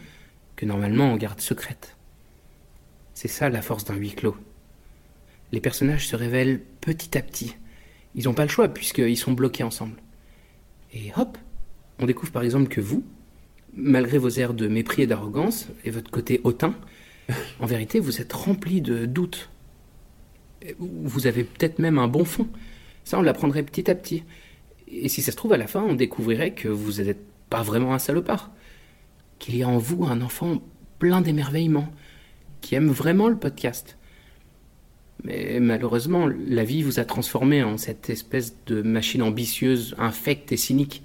que 0.55 0.67
normalement 0.67 1.11
on 1.11 1.17
garde 1.17 1.41
secrètes. 1.41 1.97
C'est 3.15 3.29
ça 3.29 3.49
la 3.49 3.63
force 3.63 3.83
d'un 3.83 3.95
huis 3.95 4.13
clos. 4.13 4.37
Les 5.53 5.59
personnages 5.59 6.07
se 6.07 6.15
révèlent 6.15 6.61
petit 6.81 7.17
à 7.17 7.23
petit. 7.23 7.55
Ils 8.13 8.25
n'ont 8.25 8.35
pas 8.35 8.43
le 8.43 8.49
choix 8.49 8.67
puisqu'ils 8.67 9.17
sont 9.17 9.31
bloqués 9.31 9.63
ensemble. 9.63 9.95
Et 10.93 11.11
hop, 11.17 11.39
on 11.97 12.05
découvre 12.05 12.31
par 12.31 12.43
exemple 12.43 12.67
que 12.67 12.81
vous, 12.81 13.03
malgré 13.73 14.19
vos 14.19 14.29
airs 14.29 14.53
de 14.53 14.67
mépris 14.67 15.01
et 15.01 15.07
d'arrogance 15.07 15.67
et 15.83 15.89
votre 15.89 16.11
côté 16.11 16.41
hautain, 16.43 16.75
en 17.59 17.65
vérité 17.65 17.99
vous 17.99 18.21
êtes 18.21 18.33
rempli 18.33 18.81
de 18.81 19.05
doutes, 19.07 19.49
vous 20.79 21.27
avez 21.27 21.43
peut-être 21.43 21.79
même 21.79 21.97
un 21.97 22.07
bon 22.07 22.25
fond. 22.25 22.47
Ça, 23.03 23.19
on 23.19 23.21
l'apprendrait 23.21 23.63
petit 23.63 23.89
à 23.89 23.95
petit. 23.95 24.23
Et 24.87 25.09
si 25.09 25.21
ça 25.21 25.31
se 25.31 25.37
trouve, 25.37 25.53
à 25.53 25.57
la 25.57 25.67
fin, 25.67 25.81
on 25.81 25.93
découvrirait 25.93 26.51
que 26.51 26.67
vous 26.67 27.01
n'êtes 27.03 27.23
pas 27.49 27.61
vraiment 27.61 27.93
un 27.93 27.99
salopard. 27.99 28.51
Qu'il 29.39 29.55
y 29.57 29.63
a 29.63 29.67
en 29.67 29.77
vous 29.77 30.05
un 30.05 30.21
enfant 30.21 30.61
plein 30.99 31.21
d'émerveillement, 31.21 31.89
qui 32.61 32.75
aime 32.75 32.89
vraiment 32.89 33.27
le 33.27 33.37
podcast. 33.37 33.97
Mais 35.23 35.59
malheureusement, 35.59 36.27
la 36.27 36.63
vie 36.63 36.83
vous 36.83 36.99
a 36.99 37.05
transformé 37.05 37.63
en 37.63 37.77
cette 37.77 38.09
espèce 38.09 38.55
de 38.65 38.81
machine 38.81 39.21
ambitieuse, 39.23 39.95
infecte 39.97 40.51
et 40.51 40.57
cynique. 40.57 41.03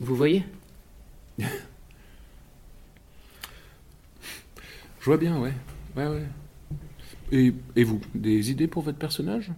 Vous 0.00 0.14
voyez? 0.14 0.44
Je 1.38 1.44
vois 5.04 5.16
bien, 5.16 5.38
ouais. 5.40 5.52
Ouais, 5.96 6.06
ouais. 6.06 6.26
Et, 7.32 7.52
vous, 7.84 8.00
des 8.14 8.50
idées 8.50 8.68
pour 8.68 8.82
votre 8.82 8.98
personnage? 8.98 9.52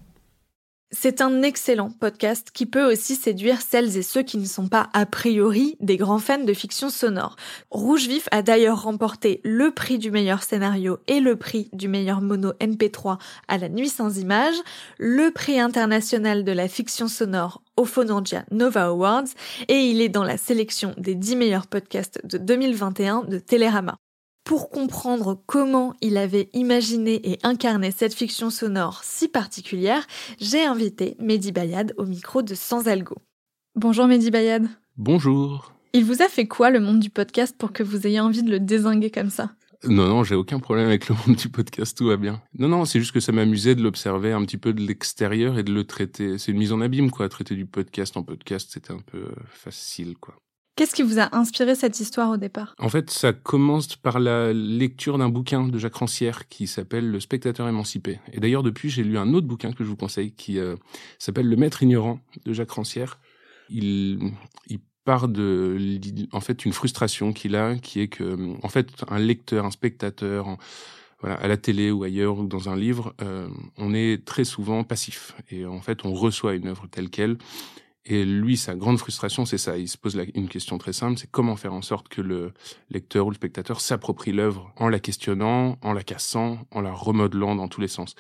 C'est 0.93 1.21
un 1.21 1.43
excellent 1.43 1.91
podcast 1.91 2.50
qui 2.53 2.67
peut 2.67 2.93
aussi 2.93 3.15
séduire 3.15 3.61
celles 3.61 3.97
et 3.97 4.03
ceux 4.03 4.25
qui 4.25 4.39
ne 4.39 4.45
sont 4.45 4.67
pas 4.67 4.89
a 4.93 5.07
priori 5.07 5.77
des 5.79 5.97
grands 5.97 6.19
fans 6.19 6.43
de 6.43 6.53
fiction 6.53 6.91
sonore. 6.91 7.37
Rouge 7.71 8.09
Vif 8.09 8.29
a 8.33 8.43
d'ailleurs 8.43 8.83
remporté 8.83 9.41
le 9.45 9.71
prix 9.71 9.99
du 9.99 10.11
meilleur 10.11 10.43
scénario 10.43 10.99
et 11.07 11.21
le 11.21 11.37
prix 11.37 11.71
du 11.73 11.87
meilleur 11.87 12.21
mono 12.21 12.50
MP3 12.55 13.19
à 13.47 13.59
la 13.59 13.69
nuit 13.69 13.89
sans 13.89 14.19
images, 14.19 14.61
le 14.99 15.31
prix 15.31 15.61
international 15.61 16.43
de 16.43 16.50
la 16.50 16.67
fiction 16.67 17.07
sonore 17.07 17.62
au 17.77 17.85
Phonangia 17.85 18.45
Nova 18.50 18.87
Awards 18.87 19.29
et 19.69 19.91
il 19.91 20.00
est 20.00 20.09
dans 20.09 20.25
la 20.25 20.39
sélection 20.39 20.93
des 20.97 21.15
10 21.15 21.37
meilleurs 21.37 21.69
podcasts 21.69 22.21
de 22.27 22.37
2021 22.37 23.23
de 23.29 23.39
Télérama. 23.39 23.97
Pour 24.50 24.69
comprendre 24.69 25.40
comment 25.47 25.95
il 26.00 26.16
avait 26.16 26.50
imaginé 26.54 27.21
et 27.30 27.38
incarné 27.45 27.92
cette 27.92 28.12
fiction 28.12 28.50
sonore 28.50 29.02
si 29.04 29.28
particulière, 29.28 30.04
j'ai 30.40 30.64
invité 30.64 31.16
Mehdi 31.21 31.52
Bayad 31.52 31.95
au 31.99 32.04
micro 32.04 32.42
de 32.42 32.57
Sans 32.57 32.88
Algo. 32.88 33.14
Bonjour 33.76 34.09
Mehdi 34.09 34.33
Bayad. 34.33 34.66
Bonjour. 34.97 35.73
Il 35.92 36.04
vous 36.04 36.21
a 36.21 36.28
fait 36.28 36.49
quoi 36.49 36.71
le 36.71 36.80
monde 36.80 36.99
du 36.99 37.11
podcast 37.11 37.54
pour 37.57 37.73
que 37.73 37.85
vous 37.85 38.09
ayez 38.09 38.19
envie 38.19 38.42
de 38.42 38.50
le 38.50 38.59
désinguer 38.59 39.12
comme 39.12 39.30
ça? 39.30 39.52
Non, 39.85 40.09
non, 40.09 40.25
j'ai 40.25 40.35
aucun 40.35 40.59
problème 40.59 40.88
avec 40.88 41.09
le 41.09 41.14
monde 41.14 41.37
du 41.37 41.49
podcast, 41.49 41.97
tout 41.97 42.09
va 42.09 42.16
bien. 42.16 42.42
Non, 42.59 42.66
non, 42.66 42.85
c'est 42.87 42.99
juste 42.99 43.12
que 43.12 43.21
ça 43.21 43.30
m'amusait 43.30 43.76
de 43.76 43.85
l'observer 43.85 44.33
un 44.33 44.45
petit 44.45 44.59
peu 44.59 44.73
de 44.73 44.80
l'extérieur 44.80 45.61
et 45.61 45.62
de 45.62 45.73
le 45.73 45.85
traiter. 45.85 46.38
C'est 46.38 46.50
une 46.50 46.59
mise 46.59 46.73
en 46.73 46.80
abîme, 46.80 47.12
quoi. 47.12 47.28
Traiter 47.28 47.54
du 47.54 47.66
podcast 47.66 48.16
en 48.16 48.25
podcast, 48.25 48.71
c'était 48.73 48.92
un 48.92 48.99
peu 48.99 49.26
facile, 49.47 50.16
quoi. 50.16 50.35
Qu'est-ce 50.80 50.94
qui 50.94 51.02
vous 51.02 51.18
a 51.18 51.37
inspiré 51.37 51.75
cette 51.75 52.00
histoire 52.00 52.30
au 52.30 52.38
départ? 52.38 52.75
En 52.78 52.88
fait, 52.88 53.10
ça 53.10 53.34
commence 53.34 53.96
par 53.96 54.18
la 54.18 54.54
lecture 54.54 55.18
d'un 55.18 55.28
bouquin 55.28 55.68
de 55.68 55.78
Jacques 55.78 55.96
Rancière 55.96 56.49
qui 56.49 56.66
s'appelle 56.66 57.10
Le 57.10 57.20
spectateur 57.20 57.68
émancipé. 57.68 58.18
Et 58.32 58.40
d'ailleurs, 58.40 58.62
depuis, 58.62 58.88
j'ai 58.88 59.04
lu 59.04 59.18
un 59.18 59.34
autre 59.34 59.46
bouquin 59.46 59.72
que 59.72 59.84
je 59.84 59.90
vous 59.90 59.96
conseille 59.96 60.32
qui 60.32 60.58
euh, 60.58 60.76
s'appelle 61.18 61.50
Le 61.50 61.56
maître 61.56 61.82
ignorant 61.82 62.18
de 62.46 62.54
Jacques 62.54 62.70
Rancière. 62.70 63.18
Il, 63.68 64.32
part 65.04 65.28
de, 65.28 65.76
en 66.32 66.40
fait, 66.40 66.64
une 66.64 66.72
frustration 66.72 67.34
qu'il 67.34 67.56
a, 67.56 67.76
qui 67.76 68.00
est 68.00 68.08
que, 68.08 68.54
en 68.62 68.68
fait, 68.70 68.88
un 69.08 69.18
lecteur, 69.18 69.66
un 69.66 69.70
spectateur, 69.70 70.56
à 71.22 71.46
la 71.46 71.58
télé 71.58 71.90
ou 71.90 72.04
ailleurs 72.04 72.38
ou 72.38 72.46
dans 72.46 72.70
un 72.70 72.76
livre, 72.76 73.14
euh, 73.20 73.49
on 73.76 73.92
est 73.92 74.25
très 74.25 74.44
souvent 74.44 74.82
passif. 74.82 75.34
Et 75.50 75.66
en 75.66 75.82
fait, 75.82 76.06
on 76.06 76.14
reçoit 76.14 76.54
une 76.54 76.68
œuvre 76.68 76.87
telle 76.90 77.10
qu'elle 77.10 77.37
et 78.11 78.25
lui, 78.25 78.57
sa 78.57 78.75
grande 78.75 78.99
frustration, 78.99 79.45
c'est 79.45 79.57
ça. 79.57 79.79
Il 79.79 79.88
se 79.88 79.97
pose 79.97 80.21
une 80.35 80.49
question 80.49 80.79
très 80.79 80.93
simple, 80.93 81.17
c'est 81.17 81.31
comment 81.31 81.55
faire 81.55 81.73
en 81.73 81.81
sorte 81.81 82.09
que 82.09 82.21
le 82.21 82.52
lecteur 82.90 83.26
ou 83.26 83.31
le 83.31 83.37
spectateur 83.37 83.81
s'approprie 83.81 84.33
l'œuvre 84.33 84.73
en 84.76 84.88
la 84.88 84.99
questionnant, 84.99 85.79
en 85.81 85.93
la 85.93 86.02
cassant, 86.02 86.59
en 86.73 86.81
la 86.81 86.90
remodelant 86.90 87.55
dans 87.55 87.69
tous 87.69 87.81
les 87.81 87.87
sens. 87.87 88.17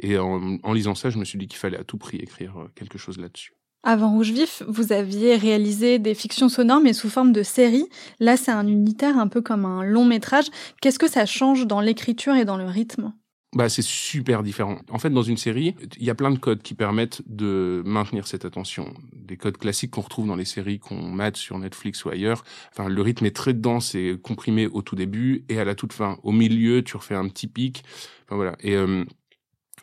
Et 0.00 0.18
en, 0.18 0.72
lisant 0.72 0.96
ça, 0.96 1.10
je 1.10 1.18
me 1.18 1.24
suis 1.24 1.38
dit 1.38 1.46
qu'il 1.46 1.58
fallait 1.58 1.78
à 1.78 1.84
tout 1.84 1.98
prix 1.98 2.16
écrire 2.16 2.58
euh, 2.58 2.68
quelque 2.74 2.98
chose 2.98 3.16
là-dessus. 3.18 3.52
Avant 3.84 4.10
Rouge 4.10 4.32
Vif, 4.32 4.64
vous 4.66 4.92
aviez 4.92 5.36
réalisé 5.36 6.00
des 6.00 6.14
fictions 6.14 6.48
sonores, 6.48 6.80
mais 6.80 6.92
sous 6.92 7.08
forme 7.08 7.30
de 7.30 7.44
série. 7.44 7.86
Là, 8.18 8.36
c'est 8.36 8.50
un 8.50 8.66
unitaire, 8.66 9.18
un 9.18 9.28
peu 9.28 9.40
comme 9.40 9.64
un 9.64 9.84
long 9.84 10.04
métrage. 10.04 10.46
Qu'est-ce 10.82 10.98
que 10.98 11.08
ça 11.08 11.26
change 11.26 11.64
dans 11.68 11.80
l'écriture 11.80 12.34
et 12.34 12.44
dans 12.44 12.56
le 12.56 12.66
rythme? 12.66 13.12
Bah, 13.54 13.70
c'est 13.70 13.82
super 13.82 14.42
différent. 14.42 14.78
En 14.90 14.98
fait, 14.98 15.08
dans 15.08 15.22
une 15.22 15.38
série, 15.38 15.74
il 15.96 16.04
y 16.04 16.10
a 16.10 16.14
plein 16.14 16.30
de 16.30 16.38
codes 16.38 16.62
qui 16.62 16.74
permettent 16.74 17.22
de 17.26 17.82
maintenir 17.86 18.26
cette 18.26 18.44
attention. 18.44 18.92
Des 19.14 19.38
codes 19.38 19.56
classiques 19.56 19.92
qu'on 19.92 20.02
retrouve 20.02 20.26
dans 20.26 20.36
les 20.36 20.44
séries 20.44 20.78
qu'on 20.78 21.00
mate 21.00 21.38
sur 21.38 21.58
Netflix 21.58 22.04
ou 22.04 22.10
ailleurs. 22.10 22.44
Enfin, 22.72 22.90
le 22.90 23.00
rythme 23.00 23.24
est 23.24 23.34
très 23.34 23.54
dense 23.54 23.94
et 23.94 24.18
comprimé 24.22 24.66
au 24.66 24.82
tout 24.82 24.96
début 24.96 25.46
et 25.48 25.58
à 25.58 25.64
la 25.64 25.74
toute 25.74 25.94
fin. 25.94 26.18
Au 26.24 26.32
milieu, 26.32 26.84
tu 26.84 26.98
refais 26.98 27.14
un 27.14 27.26
petit 27.28 27.46
pic. 27.46 27.84
Enfin, 28.26 28.36
voilà. 28.36 28.54
Et 28.60 28.74
euh, 28.74 29.06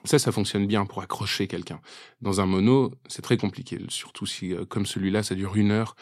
ça, 0.04 0.20
ça 0.20 0.32
fonctionne 0.32 0.68
bien 0.68 0.86
pour 0.86 1.02
accrocher 1.02 1.48
quelqu'un. 1.48 1.82
Dans 2.22 2.42
un 2.42 2.46
mono, 2.46 2.92
c'est 3.08 3.24
très 3.24 3.38
compliqué. 3.38 3.80
Surtout 3.90 4.28
si, 4.28 4.54
euh, 4.54 4.66
comme 4.66 4.86
celui-là, 4.86 5.24
ça 5.24 5.34
dure 5.34 5.56
une 5.56 5.72
heure. 5.72 5.96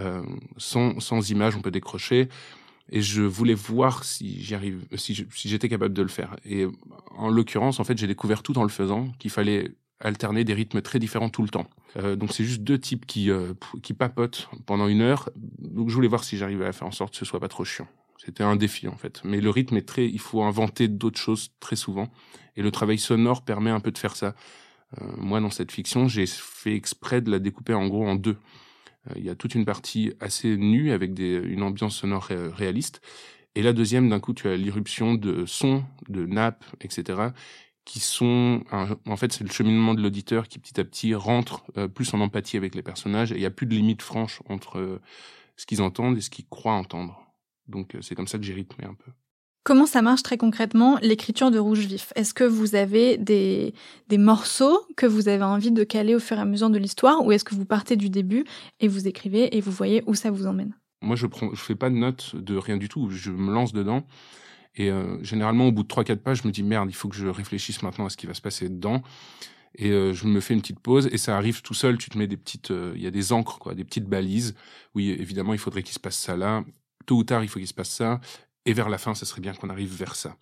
Euh, 0.00 0.24
sans, 0.56 0.98
sans 0.98 1.30
image, 1.30 1.54
on 1.54 1.60
peut 1.60 1.70
décrocher 1.70 2.28
et 2.90 3.00
je 3.00 3.22
voulais 3.22 3.54
voir 3.54 4.04
si 4.04 4.42
j'y 4.42 4.56
si 4.96 5.48
j'étais 5.48 5.68
capable 5.68 5.94
de 5.94 6.02
le 6.02 6.08
faire. 6.08 6.36
Et 6.44 6.66
en 7.16 7.30
l'occurrence, 7.30 7.80
en 7.80 7.84
fait, 7.84 7.96
j'ai 7.96 8.06
découvert 8.06 8.42
tout 8.42 8.58
en 8.58 8.62
le 8.62 8.68
faisant 8.68 9.08
qu'il 9.18 9.30
fallait 9.30 9.72
alterner 10.00 10.44
des 10.44 10.54
rythmes 10.54 10.82
très 10.82 10.98
différents 10.98 11.30
tout 11.30 11.42
le 11.42 11.48
temps. 11.48 11.66
Euh, 11.96 12.16
donc 12.16 12.32
c'est 12.32 12.44
juste 12.44 12.62
deux 12.62 12.78
types 12.78 13.06
qui 13.06 13.30
euh, 13.30 13.54
qui 13.82 13.94
papotent 13.94 14.48
pendant 14.66 14.86
une 14.88 15.00
heure. 15.00 15.30
Donc 15.36 15.88
je 15.88 15.94
voulais 15.94 16.08
voir 16.08 16.24
si 16.24 16.36
j'arrivais 16.36 16.66
à 16.66 16.72
faire 16.72 16.88
en 16.88 16.92
sorte 16.92 17.12
que 17.12 17.18
ce 17.18 17.24
soit 17.24 17.40
pas 17.40 17.48
trop 17.48 17.64
chiant. 17.64 17.88
C'était 18.24 18.42
un 18.42 18.56
défi 18.56 18.88
en 18.88 18.96
fait. 18.96 19.22
Mais 19.24 19.40
le 19.40 19.50
rythme 19.50 19.76
est 19.76 19.88
très, 19.88 20.06
il 20.06 20.20
faut 20.20 20.42
inventer 20.42 20.88
d'autres 20.88 21.18
choses 21.18 21.52
très 21.60 21.76
souvent. 21.76 22.08
Et 22.56 22.62
le 22.62 22.70
travail 22.70 22.98
sonore 22.98 23.42
permet 23.42 23.70
un 23.70 23.80
peu 23.80 23.90
de 23.90 23.98
faire 23.98 24.16
ça. 24.16 24.34
Euh, 25.00 25.06
moi, 25.16 25.40
dans 25.40 25.50
cette 25.50 25.72
fiction, 25.72 26.08
j'ai 26.08 26.26
fait 26.26 26.74
exprès 26.74 27.20
de 27.20 27.30
la 27.30 27.38
découper 27.38 27.74
en 27.74 27.86
gros 27.88 28.06
en 28.06 28.14
deux. 28.14 28.36
Euh, 29.08 29.14
il 29.16 29.24
y 29.24 29.30
a 29.30 29.34
toute 29.34 29.54
une 29.54 29.64
partie 29.64 30.12
assez 30.20 30.56
nue 30.56 30.92
avec 30.92 31.14
des, 31.14 31.34
une 31.34 31.62
ambiance 31.62 31.96
sonore 31.96 32.24
réaliste. 32.30 33.00
Et 33.54 33.62
la 33.62 33.72
deuxième, 33.72 34.08
d'un 34.08 34.20
coup, 34.20 34.34
tu 34.34 34.48
as 34.48 34.56
l'irruption 34.56 35.14
de 35.14 35.46
sons, 35.46 35.84
de 36.08 36.26
nappes, 36.26 36.64
etc., 36.80 37.28
qui 37.84 38.00
sont, 38.00 38.64
en 38.70 39.16
fait, 39.16 39.32
c'est 39.32 39.44
le 39.44 39.50
cheminement 39.50 39.92
de 39.92 40.00
l'auditeur 40.00 40.48
qui 40.48 40.58
petit 40.58 40.80
à 40.80 40.84
petit 40.84 41.14
rentre 41.14 41.64
euh, 41.76 41.86
plus 41.86 42.14
en 42.14 42.20
empathie 42.20 42.56
avec 42.56 42.74
les 42.74 42.82
personnages. 42.82 43.30
Et 43.30 43.34
il 43.34 43.40
n'y 43.40 43.46
a 43.46 43.50
plus 43.50 43.66
de 43.66 43.74
limite 43.74 44.00
franche 44.00 44.40
entre 44.46 44.78
euh, 44.78 45.00
ce 45.56 45.66
qu'ils 45.66 45.82
entendent 45.82 46.16
et 46.16 46.22
ce 46.22 46.30
qu'ils 46.30 46.48
croient 46.48 46.72
entendre. 46.72 47.20
Donc 47.68 47.96
c'est 48.00 48.14
comme 48.14 48.26
ça 48.26 48.38
que 48.38 48.44
j'ai 48.44 48.54
rythmé 48.54 48.86
un 48.86 48.94
peu. 48.94 49.10
Comment 49.64 49.86
ça 49.86 50.02
marche 50.02 50.22
très 50.22 50.36
concrètement 50.36 50.98
l'écriture 51.00 51.50
de 51.50 51.58
Rouge 51.58 51.86
Vif? 51.86 52.12
Est-ce 52.16 52.34
que 52.34 52.44
vous 52.44 52.74
avez 52.74 53.16
des, 53.16 53.72
des 54.08 54.18
morceaux 54.18 54.78
que 54.94 55.06
vous 55.06 55.28
avez 55.28 55.42
envie 55.42 55.72
de 55.72 55.84
caler 55.84 56.14
au 56.14 56.20
fur 56.20 56.36
et 56.36 56.40
à 56.40 56.44
mesure 56.44 56.68
de 56.68 56.78
l'histoire 56.78 57.24
ou 57.24 57.32
est-ce 57.32 57.44
que 57.44 57.54
vous 57.54 57.64
partez 57.64 57.96
du 57.96 58.10
début 58.10 58.44
et 58.80 58.88
vous 58.88 59.08
écrivez 59.08 59.56
et 59.56 59.62
vous 59.62 59.72
voyez 59.72 60.04
où 60.06 60.14
ça 60.14 60.30
vous 60.30 60.46
emmène? 60.46 60.76
Moi, 61.00 61.16
je 61.16 61.26
prends, 61.26 61.54
je 61.54 61.60
fais 61.60 61.74
pas 61.74 61.88
de 61.88 61.94
notes 61.94 62.36
de 62.36 62.56
rien 62.58 62.76
du 62.76 62.90
tout. 62.90 63.08
Je 63.08 63.30
me 63.30 63.52
lance 63.52 63.72
dedans 63.72 64.04
et 64.76 64.90
euh, 64.90 65.22
généralement, 65.22 65.68
au 65.68 65.72
bout 65.72 65.82
de 65.82 65.88
3-4 65.88 66.16
pages, 66.16 66.42
je 66.42 66.48
me 66.48 66.52
dis 66.52 66.62
merde, 66.62 66.90
il 66.90 66.94
faut 66.94 67.08
que 67.08 67.16
je 67.16 67.26
réfléchisse 67.26 67.82
maintenant 67.82 68.06
à 68.06 68.10
ce 68.10 68.16
qui 68.16 68.26
va 68.26 68.34
se 68.34 68.42
passer 68.42 68.68
dedans. 68.68 69.02
Et 69.76 69.90
euh, 69.90 70.12
je 70.12 70.26
me 70.26 70.40
fais 70.40 70.54
une 70.54 70.60
petite 70.60 70.80
pause 70.80 71.08
et 71.10 71.16
ça 71.16 71.36
arrive 71.36 71.62
tout 71.62 71.74
seul. 71.74 71.98
Tu 71.98 72.10
te 72.10 72.18
mets 72.18 72.26
des 72.26 72.36
petites, 72.36 72.70
euh, 72.70 72.92
il 72.96 73.02
y 73.02 73.06
a 73.06 73.10
des 73.10 73.32
encres 73.32 73.58
quoi, 73.58 73.74
des 73.74 73.84
petites 73.84 74.06
balises. 74.06 74.54
Oui, 74.94 75.10
évidemment, 75.10 75.52
il 75.52 75.58
faudrait 75.58 75.82
qu'il 75.82 75.94
se 75.94 76.00
passe 76.00 76.18
ça 76.18 76.36
là. 76.36 76.64
Tôt 77.06 77.16
ou 77.16 77.24
tard, 77.24 77.42
il 77.42 77.48
faut 77.48 77.58
qu'il 77.58 77.68
se 77.68 77.74
passe 77.74 77.90
ça. 77.90 78.20
Et 78.66 78.72
vers 78.72 78.88
la 78.88 78.98
fin, 78.98 79.14
ça 79.14 79.26
serait 79.26 79.40
bien 79.40 79.52
qu'on 79.52 79.70
arrive 79.70 79.94
vers 79.94 80.14
ça. 80.14 80.36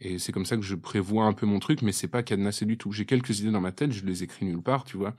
Et 0.00 0.18
c'est 0.18 0.30
comme 0.30 0.46
ça 0.46 0.56
que 0.56 0.62
je 0.62 0.76
prévois 0.76 1.24
un 1.24 1.32
peu 1.32 1.44
mon 1.44 1.58
truc, 1.58 1.82
mais 1.82 1.90
c'est 1.90 2.08
pas 2.08 2.22
cadenassé 2.22 2.64
du 2.64 2.78
tout. 2.78 2.92
J'ai 2.92 3.04
quelques 3.04 3.40
idées 3.40 3.50
dans 3.50 3.60
ma 3.60 3.72
tête, 3.72 3.90
je 3.90 4.04
les 4.06 4.22
écris 4.22 4.46
nulle 4.46 4.62
part, 4.62 4.84
tu 4.84 4.96
vois. 4.96 5.14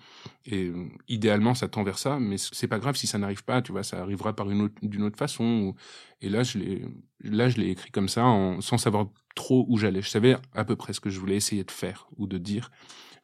Et 0.46 0.68
euh, 0.68 0.88
idéalement, 1.10 1.54
ça 1.54 1.68
tend 1.68 1.84
vers 1.84 1.98
ça, 1.98 2.18
mais 2.18 2.38
c'est 2.38 2.68
pas 2.68 2.80
grave 2.80 2.96
si 2.96 3.06
ça 3.06 3.18
n'arrive 3.18 3.44
pas, 3.44 3.62
tu 3.62 3.74
vois. 3.74 3.84
Ça 3.84 4.02
arrivera 4.02 4.34
par 4.34 4.50
une 4.50 4.62
autre, 4.62 4.76
d'une 4.82 5.04
autre 5.04 5.18
façon. 5.18 5.76
Et 6.22 6.30
là, 6.30 6.44
je 6.44 6.58
l'ai, 6.60 6.86
là, 7.22 7.50
je 7.50 7.58
l'ai 7.58 7.70
écrit 7.70 7.92
comme 7.92 8.08
ça, 8.08 8.24
sans 8.62 8.78
savoir 8.78 9.08
trop 9.36 9.66
où 9.68 9.78
j'allais. 9.78 10.02
Je 10.02 10.10
savais 10.10 10.38
à 10.54 10.64
peu 10.64 10.78
près 10.78 10.94
ce 10.94 11.02
que 11.02 11.10
je 11.10 11.20
voulais 11.20 11.36
essayer 11.36 11.66
de 11.66 11.72
faire 11.72 12.08
ou 12.18 12.26
de 12.26 12.38
dire, 12.38 12.72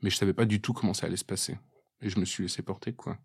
mais 0.01 0.10
je 0.10 0.17
savais 0.17 0.34
pas 0.34 0.46
du 0.46 0.60
tout 0.62 0.74
comment 0.74 0.94
ça 0.94 1.08
allait 1.08 1.15
se 1.15 1.25
passer. 1.25 1.58
Et 2.01 2.10
je 2.10 2.20
me 2.20 2.25
suis 2.25 2.44
laissé 2.44 2.63
porter, 2.63 2.94
quoi. 2.94 3.17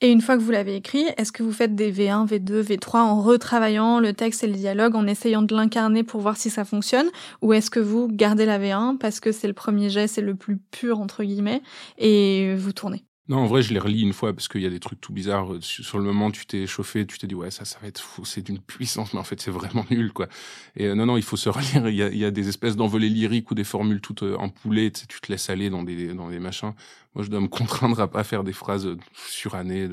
Et 0.00 0.12
une 0.12 0.20
fois 0.20 0.36
que 0.36 0.42
vous 0.42 0.52
l'avez 0.52 0.76
écrit, 0.76 1.06
est-ce 1.16 1.32
que 1.32 1.42
vous 1.42 1.52
faites 1.52 1.74
des 1.74 1.90
V1, 1.92 2.26
V2, 2.28 2.62
V3 2.62 2.98
en 2.98 3.20
retravaillant 3.20 3.98
le 3.98 4.12
texte 4.12 4.44
et 4.44 4.46
le 4.46 4.52
dialogue, 4.52 4.94
en 4.94 5.08
essayant 5.08 5.42
de 5.42 5.54
l'incarner 5.56 6.04
pour 6.04 6.20
voir 6.20 6.36
si 6.36 6.50
ça 6.50 6.64
fonctionne? 6.64 7.08
Ou 7.42 7.52
est-ce 7.52 7.68
que 7.70 7.80
vous 7.80 8.06
gardez 8.08 8.46
la 8.46 8.60
V1 8.60 8.98
parce 8.98 9.18
que 9.18 9.32
c'est 9.32 9.48
le 9.48 9.54
premier 9.54 9.90
jet, 9.90 10.06
c'est 10.06 10.20
le 10.20 10.36
plus 10.36 10.58
pur, 10.58 11.00
entre 11.00 11.24
guillemets, 11.24 11.62
et 11.98 12.54
vous 12.54 12.72
tournez? 12.72 13.04
Non, 13.28 13.40
en 13.40 13.46
vrai, 13.46 13.60
je 13.60 13.74
l'ai 13.74 13.78
relis 13.78 14.00
une 14.00 14.14
fois 14.14 14.32
parce 14.32 14.48
qu'il 14.48 14.62
y 14.62 14.66
a 14.66 14.70
des 14.70 14.80
trucs 14.80 15.02
tout 15.02 15.12
bizarres. 15.12 15.50
Sur 15.60 15.98
le 15.98 16.04
moment, 16.04 16.30
tu 16.30 16.46
t'es 16.46 16.66
chauffé, 16.66 17.06
tu 17.06 17.18
t'es 17.18 17.26
dit 17.26 17.34
ouais, 17.34 17.50
ça, 17.50 17.66
ça 17.66 17.78
va 17.78 17.86
être 17.88 18.00
fou, 18.00 18.24
c'est 18.24 18.40
d'une 18.40 18.58
puissance, 18.58 19.12
mais 19.12 19.20
en 19.20 19.24
fait, 19.24 19.38
c'est 19.38 19.50
vraiment 19.50 19.84
nul, 19.90 20.14
quoi. 20.14 20.28
Et 20.76 20.86
euh, 20.86 20.94
non, 20.94 21.04
non, 21.04 21.18
il 21.18 21.22
faut 21.22 21.36
se 21.36 21.50
relire. 21.50 21.88
Il 21.90 21.94
y 21.94 22.24
a, 22.24 22.30
des 22.30 22.48
espèces 22.48 22.74
d'envolées 22.74 23.10
lyriques 23.10 23.50
ou 23.50 23.54
des 23.54 23.64
formules 23.64 24.00
toutes 24.00 24.22
euh, 24.22 24.36
empoulées. 24.38 24.90
Tu, 24.92 25.00
sais, 25.00 25.06
tu 25.06 25.20
te 25.20 25.30
laisses 25.30 25.50
aller 25.50 25.68
dans 25.68 25.82
des 25.82 26.14
dans 26.14 26.30
des 26.30 26.38
machins. 26.38 26.72
Moi, 27.14 27.22
je 27.22 27.28
dois 27.28 27.40
me 27.40 27.48
contraindre 27.48 28.00
à 28.00 28.10
pas 28.10 28.24
faire 28.24 28.44
des 28.44 28.54
phrases 28.54 28.86
euh, 28.86 28.96
surannées. 29.26 29.88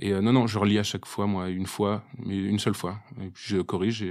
Et 0.00 0.12
non, 0.12 0.32
non, 0.32 0.46
je 0.46 0.58
relis 0.58 0.78
à 0.78 0.82
chaque 0.82 1.06
fois, 1.06 1.26
moi, 1.26 1.48
une 1.48 1.66
fois, 1.66 2.04
mais 2.18 2.36
une 2.36 2.58
seule 2.58 2.74
fois. 2.74 2.98
Et 3.22 3.30
puis 3.30 3.44
je 3.46 3.58
corrige. 3.58 4.02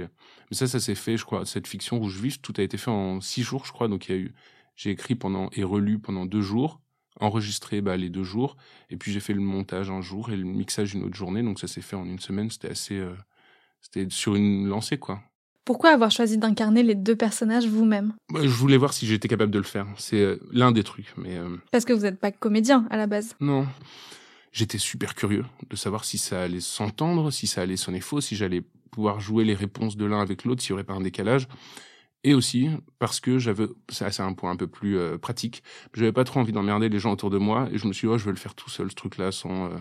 Mais 0.50 0.56
ça, 0.56 0.66
ça 0.66 0.80
s'est 0.80 0.94
fait, 0.94 1.16
je 1.16 1.24
crois. 1.24 1.44
Cette 1.44 1.66
fiction 1.66 1.98
Rouge 1.98 2.18
Vif, 2.20 2.40
tout 2.40 2.54
a 2.56 2.62
été 2.62 2.78
fait 2.78 2.90
en 2.90 3.20
six 3.20 3.42
jours, 3.42 3.66
je 3.66 3.72
crois. 3.72 3.86
Donc 3.86 4.08
il 4.08 4.12
y 4.12 4.18
a 4.18 4.20
eu, 4.20 4.34
j'ai 4.76 4.90
écrit 4.90 5.14
pendant 5.14 5.50
et 5.52 5.62
relu 5.62 5.98
pendant 5.98 6.24
deux 6.26 6.40
jours 6.40 6.80
enregistré 7.20 7.80
bah, 7.80 7.96
les 7.96 8.10
deux 8.10 8.24
jours, 8.24 8.56
et 8.90 8.96
puis 8.96 9.12
j'ai 9.12 9.20
fait 9.20 9.32
le 9.32 9.40
montage 9.40 9.90
un 9.90 10.00
jour 10.00 10.30
et 10.30 10.36
le 10.36 10.44
mixage 10.44 10.94
une 10.94 11.04
autre 11.04 11.16
journée, 11.16 11.42
donc 11.42 11.58
ça 11.58 11.66
s'est 11.66 11.80
fait 11.80 11.96
en 11.96 12.04
une 12.04 12.18
semaine, 12.20 12.50
c'était 12.50 12.70
assez... 12.70 12.98
Euh, 12.98 13.14
c'était 13.80 14.06
sur 14.10 14.34
une 14.34 14.66
lancée, 14.66 14.98
quoi. 14.98 15.20
Pourquoi 15.64 15.90
avoir 15.90 16.10
choisi 16.10 16.38
d'incarner 16.38 16.82
les 16.82 16.94
deux 16.94 17.16
personnages 17.16 17.66
vous-même? 17.66 18.14
Bah, 18.32 18.40
Je 18.42 18.48
voulais 18.48 18.76
voir 18.76 18.92
si 18.92 19.06
j'étais 19.06 19.28
capable 19.28 19.50
de 19.50 19.58
le 19.58 19.64
faire. 19.64 19.86
C'est 19.96 20.20
euh, 20.20 20.40
l'un 20.52 20.72
des 20.72 20.84
trucs, 20.84 21.12
mais... 21.16 21.36
Euh, 21.36 21.56
Parce 21.72 21.84
que 21.84 21.92
vous 21.92 22.02
n'êtes 22.02 22.20
pas 22.20 22.30
comédien, 22.30 22.86
à 22.90 22.96
la 22.96 23.06
base 23.06 23.34
Non. 23.40 23.66
J'étais 24.52 24.78
super 24.78 25.14
curieux 25.14 25.44
de 25.68 25.76
savoir 25.76 26.04
si 26.04 26.18
ça 26.18 26.42
allait 26.42 26.60
s'entendre, 26.60 27.30
si 27.30 27.46
ça 27.46 27.62
allait 27.62 27.76
sonner 27.76 28.00
faux, 28.00 28.20
si 28.20 28.36
j'allais 28.36 28.62
pouvoir 28.90 29.20
jouer 29.20 29.44
les 29.44 29.54
réponses 29.54 29.96
de 29.96 30.04
l'un 30.04 30.20
avec 30.20 30.44
l'autre, 30.44 30.62
s'il 30.62 30.72
n'y 30.72 30.74
aurait 30.74 30.84
pas 30.84 30.94
un 30.94 31.00
décalage. 31.00 31.48
Et 32.24 32.34
aussi 32.34 32.68
parce 32.98 33.20
que 33.20 33.38
j'avais, 33.38 33.66
ça 33.88 34.10
c'est 34.10 34.22
un 34.22 34.32
point 34.32 34.50
un 34.50 34.56
peu 34.56 34.66
plus 34.66 34.98
euh, 34.98 35.16
pratique, 35.16 35.62
j'avais 35.94 36.12
pas 36.12 36.24
trop 36.24 36.40
envie 36.40 36.52
d'emmerder 36.52 36.88
les 36.88 36.98
gens 36.98 37.12
autour 37.12 37.30
de 37.30 37.38
moi 37.38 37.68
et 37.72 37.78
je 37.78 37.86
me 37.86 37.92
suis 37.92 38.08
dit, 38.08 38.14
oh, 38.14 38.18
je 38.18 38.24
vais 38.24 38.32
le 38.32 38.36
faire 38.36 38.54
tout 38.54 38.70
seul 38.70 38.90
ce 38.90 38.96
truc-là 38.96 39.30
sans 39.30 39.66
euh, 39.66 39.76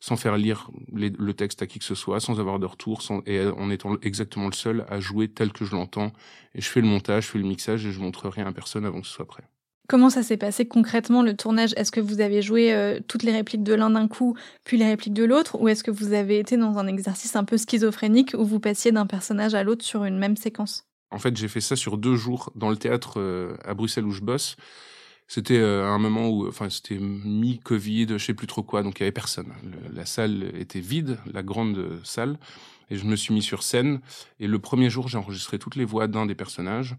sans 0.00 0.16
faire 0.16 0.36
lire 0.36 0.70
le 0.92 1.32
texte 1.34 1.62
à 1.62 1.66
qui 1.66 1.78
que 1.78 1.84
ce 1.84 1.94
soit, 1.94 2.20
sans 2.20 2.38
avoir 2.40 2.58
de 2.58 2.66
retour, 2.66 3.02
sans, 3.02 3.22
et 3.26 3.46
en 3.46 3.70
étant 3.70 3.96
exactement 4.02 4.46
le 4.46 4.52
seul 4.52 4.84
à 4.88 5.00
jouer 5.00 5.28
tel 5.28 5.52
que 5.52 5.64
je 5.64 5.74
l'entends. 5.74 6.12
Et 6.54 6.60
je 6.60 6.68
fais 6.68 6.80
le 6.80 6.86
montage, 6.86 7.24
je 7.24 7.30
fais 7.30 7.38
le 7.38 7.46
mixage 7.46 7.86
et 7.86 7.92
je 7.92 8.00
montre 8.00 8.28
rien 8.28 8.46
à 8.46 8.52
personne 8.52 8.84
avant 8.84 9.00
que 9.00 9.06
ce 9.06 9.12
soit 9.12 9.26
prêt. 9.26 9.44
Comment 9.88 10.10
ça 10.10 10.24
s'est 10.24 10.36
passé 10.36 10.66
concrètement 10.66 11.22
le 11.22 11.36
tournage? 11.36 11.72
Est-ce 11.76 11.92
que 11.92 12.00
vous 12.00 12.20
avez 12.20 12.42
joué 12.42 12.74
euh, 12.74 12.98
toutes 13.06 13.22
les 13.22 13.30
répliques 13.30 13.62
de 13.62 13.72
l'un 13.72 13.90
d'un 13.90 14.08
coup, 14.08 14.36
puis 14.64 14.76
les 14.76 14.86
répliques 14.86 15.14
de 15.14 15.24
l'autre, 15.24 15.60
ou 15.60 15.68
est-ce 15.68 15.84
que 15.84 15.92
vous 15.92 16.12
avez 16.12 16.40
été 16.40 16.56
dans 16.56 16.78
un 16.78 16.88
exercice 16.88 17.36
un 17.36 17.44
peu 17.44 17.56
schizophrénique 17.56 18.34
où 18.36 18.44
vous 18.44 18.58
passiez 18.58 18.90
d'un 18.90 19.06
personnage 19.06 19.54
à 19.54 19.62
l'autre 19.62 19.84
sur 19.84 20.04
une 20.04 20.18
même 20.18 20.36
séquence? 20.36 20.84
En 21.10 21.18
fait, 21.18 21.36
j'ai 21.36 21.48
fait 21.48 21.60
ça 21.60 21.76
sur 21.76 21.98
deux 21.98 22.16
jours 22.16 22.50
dans 22.54 22.70
le 22.70 22.76
théâtre 22.76 23.20
euh, 23.20 23.56
à 23.64 23.74
Bruxelles 23.74 24.04
où 24.04 24.10
je 24.10 24.22
bosse. 24.22 24.56
C'était 25.28 25.58
euh, 25.58 25.86
un 25.86 25.98
moment 25.98 26.28
où, 26.28 26.46
enfin, 26.46 26.70
c'était 26.70 26.98
mi-Covid, 26.98 28.06
je 28.10 28.18
sais 28.18 28.34
plus 28.34 28.46
trop 28.46 28.62
quoi, 28.62 28.82
donc 28.82 28.98
il 28.98 29.00
y 29.00 29.04
avait 29.04 29.12
personne. 29.12 29.52
la 29.92 30.06
salle 30.06 30.52
était 30.54 30.80
vide, 30.80 31.18
la 31.32 31.42
grande 31.42 32.00
salle, 32.04 32.38
et 32.90 32.96
je 32.96 33.04
me 33.04 33.16
suis 33.16 33.34
mis 33.34 33.42
sur 33.42 33.62
scène. 33.62 34.00
Et 34.38 34.46
le 34.46 34.58
premier 34.58 34.88
jour, 34.88 35.08
j'ai 35.08 35.18
enregistré 35.18 35.58
toutes 35.58 35.76
les 35.76 35.84
voix 35.84 36.06
d'un 36.06 36.26
des 36.26 36.36
personnages. 36.36 36.96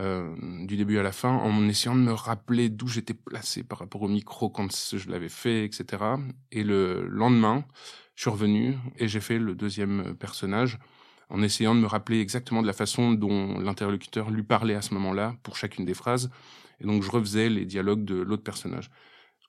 Euh, 0.00 0.34
du 0.66 0.76
début 0.76 0.98
à 0.98 1.04
la 1.04 1.12
fin, 1.12 1.30
en 1.30 1.68
essayant 1.68 1.94
de 1.94 2.00
me 2.00 2.12
rappeler 2.12 2.68
d'où 2.68 2.88
j'étais 2.88 3.14
placé 3.14 3.62
par 3.62 3.78
rapport 3.78 4.02
au 4.02 4.08
micro 4.08 4.50
quand 4.50 4.68
je 4.92 5.08
l'avais 5.08 5.28
fait, 5.28 5.64
etc. 5.64 6.02
Et 6.50 6.64
le 6.64 7.06
lendemain, 7.06 7.64
je 8.16 8.22
suis 8.22 8.30
revenu 8.30 8.76
et 8.96 9.06
j'ai 9.06 9.20
fait 9.20 9.38
le 9.38 9.54
deuxième 9.54 10.16
personnage 10.16 10.80
en 11.30 11.42
essayant 11.42 11.74
de 11.74 11.80
me 11.80 11.86
rappeler 11.86 12.20
exactement 12.20 12.62
de 12.62 12.66
la 12.66 12.72
façon 12.72 13.12
dont 13.12 13.58
l'interlocuteur 13.58 14.30
lui 14.30 14.42
parlait 14.42 14.74
à 14.74 14.82
ce 14.82 14.94
moment-là 14.94 15.36
pour 15.42 15.56
chacune 15.56 15.84
des 15.84 15.94
phrases. 15.94 16.30
Et 16.80 16.84
donc 16.84 17.02
je 17.02 17.10
refaisais 17.10 17.48
les 17.48 17.64
dialogues 17.64 18.04
de 18.04 18.16
l'autre 18.16 18.42
personnage. 18.42 18.90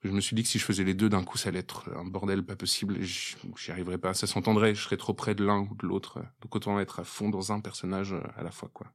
Je 0.04 0.12
me 0.12 0.22
suis 0.22 0.36
dit 0.36 0.44
que 0.44 0.50
si 0.50 0.60
je 0.60 0.66
faisais 0.66 0.84
les 0.84 0.94
deux 0.94 1.10
d'un 1.10 1.24
coup, 1.24 1.38
ça 1.38 1.50
allait 1.50 1.60
être 1.60 1.90
un 1.98 2.06
bordel 2.06 2.46
pas 2.46 2.56
possible. 2.56 3.02
J'y 3.02 3.72
arriverais 3.72 3.98
pas. 3.98 4.14
Ça 4.14 4.28
s'entendrait. 4.28 4.76
Je 4.76 4.84
serais 4.84 4.98
trop 4.98 5.16
près 5.16 5.34
de 5.34 5.44
l'un 5.44 5.62
ou 5.62 5.76
de 5.76 5.88
l'autre. 5.88 6.20
Donc 6.42 6.56
autant 6.56 6.80
être 6.80 7.00
à 7.00 7.04
fond 7.04 7.30
dans 7.30 7.52
un 7.52 7.60
personnage 7.60 8.16
à 8.36 8.44
la 8.44 8.52
fois, 8.52 8.70
quoi. 8.72 8.92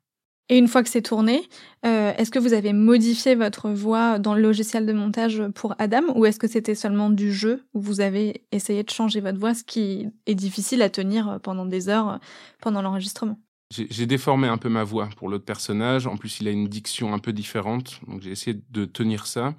Et 0.51 0.59
une 0.59 0.67
fois 0.67 0.83
que 0.83 0.89
c'est 0.89 1.01
tourné, 1.01 1.49
euh, 1.87 2.13
est-ce 2.19 2.33
que 2.33 2.41
vous 2.41 2.55
avez 2.55 2.73
modifié 2.73 3.37
votre 3.37 3.71
voix 3.71 4.19
dans 4.19 4.35
le 4.35 4.43
logiciel 4.43 4.85
de 4.85 4.93
montage 4.93 5.41
pour 5.55 5.77
Adam 5.79 6.03
ou 6.17 6.27
est-ce 6.27 6.41
que 6.41 6.49
c'était 6.49 6.75
seulement 6.75 7.09
du 7.09 7.33
jeu 7.33 7.63
où 7.73 7.81
vous 7.81 8.01
avez 8.01 8.43
essayé 8.51 8.83
de 8.83 8.91
changer 8.91 9.21
votre 9.21 9.39
voix, 9.39 9.55
ce 9.55 9.63
qui 9.63 10.09
est 10.27 10.35
difficile 10.35 10.83
à 10.83 10.91
tenir 10.91 11.39
pendant 11.45 11.67
des 11.67 11.89
heures 11.89 12.19
pendant 12.61 12.83
l'enregistrement? 12.83 13.39
J'ai 13.71 14.07
déformé 14.07 14.49
un 14.49 14.59
peu 14.59 14.69
ma 14.69 14.83
voix 14.83 15.09
pour 15.17 15.29
l'autre 15.29 15.45
personnage. 15.45 16.09
En 16.09 16.17
plus, 16.17 16.41
il 16.41 16.49
a 16.49 16.51
une 16.51 16.67
diction 16.67 17.15
un 17.15 17.21
peu 17.21 17.33
différente, 17.33 18.01
donc 18.09 18.21
j'ai 18.21 18.33
essayé 18.33 18.61
de 18.71 18.85
tenir 18.85 19.27
ça. 19.27 19.55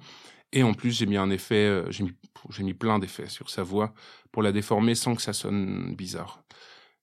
Et 0.52 0.62
en 0.62 0.74
plus, 0.74 0.90
j'ai 0.98 1.06
mis 1.06 1.16
un 1.16 1.30
effet, 1.30 1.54
euh, 1.54 1.90
j'ai 1.90 2.04
mis, 2.04 2.12
j'ai 2.50 2.62
mis 2.62 2.74
plein 2.74 2.98
d'effets 2.98 3.30
sur 3.30 3.48
sa 3.48 3.62
voix 3.62 3.94
pour 4.30 4.42
la 4.42 4.52
déformer 4.52 4.94
sans 4.94 5.14
que 5.14 5.22
ça 5.22 5.32
sonne 5.32 5.94
bizarre. 5.96 6.44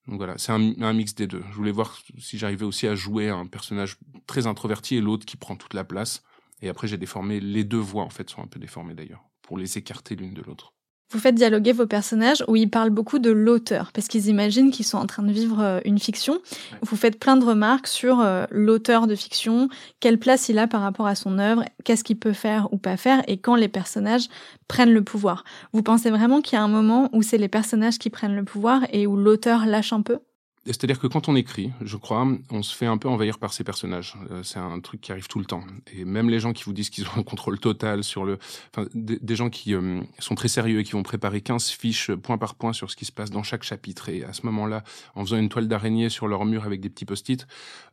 Donc 0.09 0.17
voilà, 0.17 0.39
c'est 0.39 0.51
un, 0.51 0.93
mix 0.93 1.13
des 1.13 1.27
deux. 1.27 1.43
Je 1.51 1.55
voulais 1.55 1.71
voir 1.71 1.95
si 2.17 2.39
j'arrivais 2.39 2.65
aussi 2.65 2.87
à 2.87 2.95
jouer 2.95 3.29
un 3.29 3.45
personnage 3.45 3.97
très 4.25 4.47
introverti 4.47 4.95
et 4.95 5.01
l'autre 5.01 5.23
qui 5.23 5.37
prend 5.37 5.55
toute 5.55 5.75
la 5.75 5.83
place. 5.83 6.23
Et 6.63 6.69
après, 6.69 6.87
j'ai 6.87 6.97
déformé 6.97 7.39
les 7.39 7.63
deux 7.63 7.77
voix, 7.77 8.03
en 8.03 8.09
fait, 8.09 8.27
sont 8.27 8.41
un 8.41 8.47
peu 8.47 8.59
déformées 8.59 8.95
d'ailleurs, 8.95 9.23
pour 9.43 9.59
les 9.59 9.77
écarter 9.77 10.15
l'une 10.15 10.33
de 10.33 10.41
l'autre. 10.41 10.73
Vous 11.11 11.17
faites 11.17 11.33
dialoguer 11.33 11.71
vos 11.71 11.87
personnages 11.87 12.43
où 12.47 12.55
ils 12.55 12.69
parlent 12.69 12.91
beaucoup 12.91 13.17
de 13.17 13.31
l'auteur, 13.31 13.91
parce 13.93 14.07
qu'ils 14.07 14.27
imaginent 14.27 14.69
qu'ils 14.69 14.85
sont 14.85 14.99
en 14.99 15.07
train 15.07 15.23
de 15.23 15.31
vivre 15.31 15.59
euh, 15.59 15.79
une 15.83 15.97
fiction. 15.97 16.37
Vous 16.83 16.95
faites 16.95 17.19
plein 17.19 17.35
de 17.35 17.43
remarques 17.43 17.87
sur 17.87 18.19
euh, 18.19 18.45
l'auteur 18.51 19.07
de 19.07 19.15
fiction, 19.15 19.69
quelle 19.99 20.19
place 20.19 20.49
il 20.49 20.59
a 20.59 20.67
par 20.67 20.81
rapport 20.81 21.07
à 21.07 21.15
son 21.15 21.39
œuvre, 21.39 21.65
qu'est-ce 21.83 22.03
qu'il 22.03 22.19
peut 22.19 22.33
faire 22.33 22.71
ou 22.71 22.77
pas 22.77 22.95
faire, 22.95 23.23
et 23.27 23.37
quand 23.37 23.55
les 23.55 23.69
personnages 23.69 24.27
prennent 24.67 24.93
le 24.93 25.03
pouvoir. 25.03 25.45
Vous 25.73 25.81
pensez 25.81 26.11
vraiment 26.11 26.41
qu'il 26.41 26.57
y 26.57 26.59
a 26.59 26.63
un 26.63 26.67
moment 26.67 27.09
où 27.11 27.23
c'est 27.23 27.39
les 27.39 27.47
personnages 27.47 27.97
qui 27.97 28.11
prennent 28.11 28.35
le 28.35 28.43
pouvoir 28.43 28.83
et 28.93 29.07
où 29.07 29.15
l'auteur 29.15 29.65
lâche 29.65 29.93
un 29.93 30.03
peu? 30.03 30.19
C'est-à-dire 30.65 30.99
que 30.99 31.07
quand 31.07 31.29
on 31.29 31.35
écrit, 31.35 31.71
je 31.81 31.95
crois, 31.95 32.27
on 32.51 32.63
se 32.63 32.75
fait 32.75 32.85
un 32.85 32.97
peu 32.97 33.07
envahir 33.07 33.39
par 33.39 33.53
ces 33.53 33.63
personnages. 33.63 34.15
Euh, 34.29 34.43
c'est 34.43 34.59
un 34.59 34.79
truc 34.81 35.01
qui 35.01 35.11
arrive 35.11 35.27
tout 35.27 35.39
le 35.39 35.45
temps. 35.45 35.63
Et 35.93 36.03
même 36.05 36.29
les 36.29 36.39
gens 36.39 36.53
qui 36.53 36.63
vous 36.63 36.73
disent 36.73 36.89
qu'ils 36.89 37.05
ont 37.05 37.17
un 37.17 37.23
contrôle 37.23 37.59
total 37.59 38.03
sur 38.03 38.25
le... 38.25 38.37
Enfin, 38.73 38.87
des, 38.93 39.35
gens 39.35 39.49
qui 39.49 39.73
euh, 39.73 40.01
sont 40.19 40.35
très 40.35 40.49
sérieux 40.49 40.79
et 40.79 40.83
qui 40.83 40.91
vont 40.91 41.03
préparer 41.03 41.41
15 41.41 41.69
fiches 41.69 42.11
point 42.11 42.37
par 42.37 42.55
point 42.55 42.73
sur 42.73 42.91
ce 42.91 42.95
qui 42.95 43.05
se 43.05 43.11
passe 43.11 43.29
dans 43.29 43.41
chaque 43.41 43.63
chapitre. 43.63 44.09
Et 44.09 44.23
à 44.23 44.33
ce 44.33 44.45
moment-là, 44.47 44.83
en 45.15 45.23
faisant 45.23 45.37
une 45.37 45.49
toile 45.49 45.67
d'araignée 45.67 46.09
sur 46.09 46.27
leur 46.27 46.45
mur 46.45 46.65
avec 46.65 46.81
des 46.81 46.89
petits 46.89 47.05
post-it. 47.05 47.47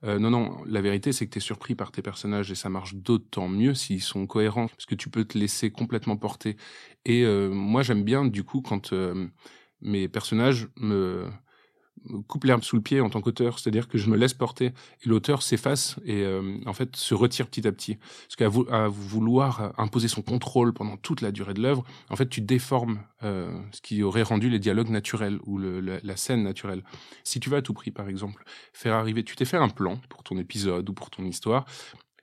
Euh, 0.05 0.19
non, 0.19 0.31
non, 0.31 0.59
la 0.67 0.81
vérité, 0.81 1.13
c'est 1.13 1.27
que 1.27 1.33
tu 1.33 1.39
es 1.39 1.43
surpris 1.43 1.77
par 1.77 1.93
tes 1.93 2.03
personnages 2.03 2.51
et 2.51 2.57
ça 2.57 2.69
marche 2.69 2.95
d'autant 2.95 3.49
mieux 3.49 3.75
s'ils 3.75 4.03
sont 4.03 4.27
cohérents. 4.27 4.67
Parce 4.67 4.87
que 4.87 4.97
tu 4.97 5.09
peux 5.09 5.25
te 5.25 5.39
laisser 5.39 5.71
complètement 5.71 6.17
porter. 6.17 6.57
Et 7.05 7.25
moi, 7.25 7.83
j'aime 7.83 8.03
bien, 8.03 8.25
du 8.25 8.43
coup, 8.43 8.63
quand 8.63 8.93
mes 9.81 10.09
personnages 10.09 10.69
me 10.77 11.27
coupe 12.27 12.45
l'herbe 12.45 12.63
sous 12.63 12.77
le 12.77 12.83
pied 12.83 13.01
en 13.01 13.11
tant 13.11 13.21
qu'auteur, 13.21 13.59
c'est-à-dire 13.59 13.89
que 13.89 13.99
je 13.99 14.09
me 14.09 14.17
laisse 14.17 14.35
porter 14.35 14.67
et 14.67 15.09
l'auteur 15.09 15.43
s'efface 15.43 15.97
et 16.05 16.23
euh, 16.23 16.59
en 16.67 16.73
fait 16.73 16.97
se 16.97 17.15
retire 17.15 17.47
petit 17.47 17.67
à 17.67 17.73
petit. 17.73 17.97
Parce 17.97 18.37
qu'à 18.37 18.49
vouloir 18.89 19.73
imposer 19.79 20.09
son 20.09 20.23
contrôle 20.23 20.73
pendant 20.73 20.97
toute 20.97 21.21
la 21.21 21.33
durée 21.33 21.55
de 21.55 21.63
l'œuvre, 21.63 21.85
en 22.11 22.17
fait 22.17 22.29
tu 22.29 22.41
déformes 22.41 23.01
euh, 23.23 23.51
ce 23.73 23.81
qui 23.81 24.03
aurait 24.03 24.23
rendu 24.23 24.49
les 24.49 24.59
dialogues 24.59 24.91
naturels 24.91 25.39
ou 25.47 25.59
la, 25.59 26.17
scène 26.17 26.43
naturelle. 26.43 26.83
Si 27.25 27.41
tu 27.41 27.51
vas 27.51 27.59
à 27.59 27.63
tout 27.63 27.75
prix, 27.75 27.91
par 27.91 28.09
exemple, 28.09 28.45
faire 28.73 28.95
arriver, 28.95 29.23
tu 29.23 29.37
t'es 29.37 29.45
fait 29.45 29.57
un 29.59 29.69
plan 29.69 30.01
pour 30.09 30.23
ton 30.23 30.39
épisode 30.39 30.89
ou 30.89 30.95
pour 30.95 31.11
ton 31.11 31.25
histoire, 31.25 31.67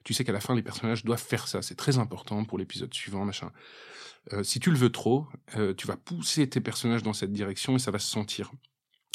tu 0.02 0.12
sais 0.14 0.24
qu'à 0.24 0.32
la 0.32 0.40
fin 0.40 0.54
les 0.54 0.62
personnages 0.62 1.04
doivent 1.04 1.22
faire 1.22 1.48
ça, 1.48 1.62
c'est 1.62 1.76
très 1.76 1.98
important 1.98 2.44
pour 2.44 2.58
l'épisode 2.58 2.92
suivant, 2.92 3.24
machin. 3.24 3.50
Euh, 4.32 4.42
si 4.42 4.58
tu 4.58 4.70
le 4.70 4.76
veux 4.76 4.90
trop, 4.90 5.26
tu 5.76 5.86
vas 5.86 5.96
pousser 5.96 6.48
tes 6.48 6.60
personnages 6.60 7.02
dans 7.02 7.12
cette 7.12 7.32
direction 7.32 7.76
et 7.76 7.78
ça 7.78 7.90
va 7.90 7.98
se 7.98 8.10
sentir 8.10 8.50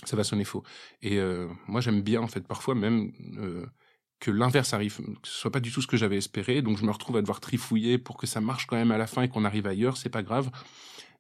ça 0.06 0.16
va 0.16 0.24
sonner 0.24 0.44
faux. 0.44 0.64
Et 1.02 1.18
euh, 1.18 1.48
moi, 1.68 1.82
j'aime 1.82 2.02
bien, 2.02 2.22
en 2.22 2.28
fait, 2.28 2.48
parfois 2.48 2.76
même 2.76 3.12
euh, 3.38 3.66
que 4.20 4.32
l'inverse 4.32 4.74
arrive, 4.74 4.98
que 4.98 5.28
ce 5.28 5.34
soit 5.34 5.52
pas 5.52 5.60
du 5.60 5.72
tout 5.72 5.82
ce 5.82 5.88
que 5.88 5.98
j'avais 5.98 6.18
espéré. 6.18 6.62
Donc, 6.62 6.78
je 6.78 6.86
me 6.86 6.92
retrouve 6.92 7.18
à 7.18 7.22
devoir 7.22 7.40
trifouiller 7.40 7.98
pour 7.98 8.18
que 8.18 8.28
ça 8.28 8.42
marche 8.42 8.66
quand 8.68 8.76
même 8.76 8.92
à 8.92 8.98
la 8.98 9.08
fin 9.08 9.24
et 9.24 9.30
qu'on 9.30 9.46
arrive 9.46 9.68
ailleurs. 9.68 9.98
C'est 9.98 10.10
pas 10.10 10.24
grave. 10.24 10.50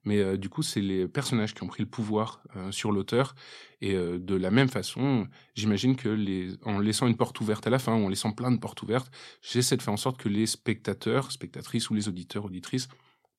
Mais 0.06 0.20
euh, 0.20 0.38
du 0.38 0.48
coup, 0.48 0.64
c'est 0.64 0.80
les 0.80 1.08
personnages 1.08 1.54
qui 1.54 1.64
ont 1.64 1.68
pris 1.68 1.84
le 1.84 1.90
pouvoir 1.90 2.42
sur 2.72 2.92
l'auteur. 2.92 3.36
Et 3.82 3.94
de 3.96 4.36
la 4.36 4.52
même 4.52 4.70
façon, 4.70 5.28
j'imagine 5.56 5.96
que 5.96 6.10
les, 6.10 6.52
en 6.66 6.80
laissant 6.80 7.08
une 7.08 7.16
porte 7.16 7.40
ouverte 7.40 7.66
à 7.68 7.70
la 7.70 7.80
fin, 7.80 7.96
ou 7.96 8.06
en 8.06 8.10
laissant 8.10 8.32
plein 8.32 8.52
de 8.52 8.58
portes 8.58 8.82
ouvertes, 8.82 9.12
j'essaie 9.42 9.78
de 9.78 9.82
faire 9.82 9.94
en 9.94 9.98
sorte 9.98 10.18
que 10.18 10.28
les 10.30 10.46
spectateurs, 10.46 11.32
spectatrices 11.32 11.90
ou 11.90 11.94
les 11.94 12.10
auditeurs, 12.10 12.46
auditrices, 12.46 12.90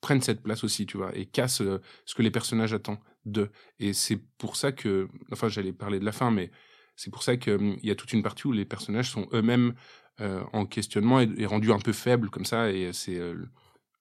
prennent 0.00 0.22
cette 0.22 0.42
place 0.42 0.64
aussi, 0.64 0.86
tu 0.86 0.96
vois, 0.96 1.16
et 1.16 1.26
cassent 1.26 1.62
ce 2.04 2.14
que 2.14 2.22
les 2.22 2.30
personnages 2.30 2.72
attendent 2.72 3.00
de. 3.24 3.50
Et 3.78 3.92
c'est 3.92 4.18
pour 4.38 4.56
ça 4.56 4.72
que, 4.72 5.08
enfin, 5.32 5.48
j'allais 5.48 5.72
parler 5.72 6.00
de 6.00 6.04
la 6.04 6.12
fin, 6.12 6.30
mais 6.30 6.50
c'est 6.96 7.10
pour 7.10 7.22
ça 7.22 7.36
qu'il 7.36 7.54
hum, 7.54 7.78
y 7.82 7.90
a 7.90 7.94
toute 7.94 8.12
une 8.12 8.22
partie 8.22 8.46
où 8.46 8.52
les 8.52 8.64
personnages 8.64 9.10
sont 9.10 9.26
eux-mêmes 9.32 9.74
euh, 10.20 10.42
en 10.52 10.66
questionnement 10.66 11.20
et, 11.20 11.46
rendus 11.46 11.72
un 11.72 11.78
peu 11.78 11.92
faibles 11.92 12.28
comme 12.28 12.44
ça, 12.44 12.70
et 12.70 12.92
c'est 12.92 13.18
euh, 13.18 13.34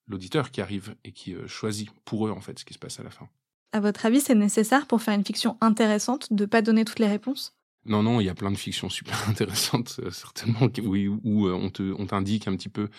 l'auditeur 0.07 0.51
qui 0.51 0.59
arrive 0.59 0.95
et 1.05 1.13
qui 1.13 1.33
euh, 1.33 1.47
choisit 1.47 1.89
pour 2.03 2.27
eux 2.27 2.31
en 2.31 2.41
fait 2.41 2.59
ce 2.59 2.65
qui 2.65 2.73
se 2.73 2.79
passe 2.79 2.99
à 2.99 3.03
la 3.03 3.09
fin. 3.09 3.29
À 3.71 3.79
votre 3.79 4.05
avis, 4.05 4.19
c'est 4.19 4.35
nécessaire 4.35 4.87
pour 4.87 5.01
faire 5.01 5.13
une 5.13 5.23
fiction 5.23 5.57
intéressante 5.61 6.33
de 6.33 6.45
pas 6.45 6.61
donner 6.61 6.83
toutes 6.83 6.99
les 6.99 7.07
réponses? 7.07 7.58
Non, 7.89 8.03
non, 8.03 8.21
il 8.21 8.25
y 8.25 8.29
a 8.29 8.35
plein 8.35 8.51
de 8.51 8.57
fictions 8.57 8.89
super 8.89 9.17
intéressantes, 9.29 9.99
certainement, 10.11 10.69
oui, 10.83 11.07
où 11.07 11.49
on 11.49 11.69
te, 11.69 11.93
on 11.97 12.05
t'indique 12.05 12.47
un 12.47 12.55
petit 12.55 12.69
peu 12.69 12.89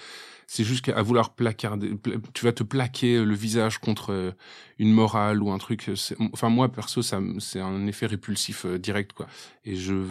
c'est 0.53 0.64
juste 0.64 0.85
qu'à 0.85 1.00
vouloir 1.00 1.31
placarder, 1.31 1.92
tu 2.35 2.44
vas 2.44 2.50
te 2.50 2.64
plaquer 2.64 3.24
le 3.24 3.35
visage 3.37 3.79
contre 3.79 4.12
euh, 4.12 4.33
une 4.81 4.92
morale 4.92 5.44
ou 5.44 5.53
un 5.53 5.59
truc. 5.59 5.88
Enfin, 6.33 6.48
moi, 6.48 6.72
perso, 6.72 7.03
ça, 7.03 7.20
c'est 7.38 7.61
un 7.61 7.87
effet 7.87 8.07
répulsif 8.07 8.64
euh, 8.64 8.76
direct, 8.76 9.12
quoi. 9.12 9.29
Et 9.64 9.76
je, 9.76 10.07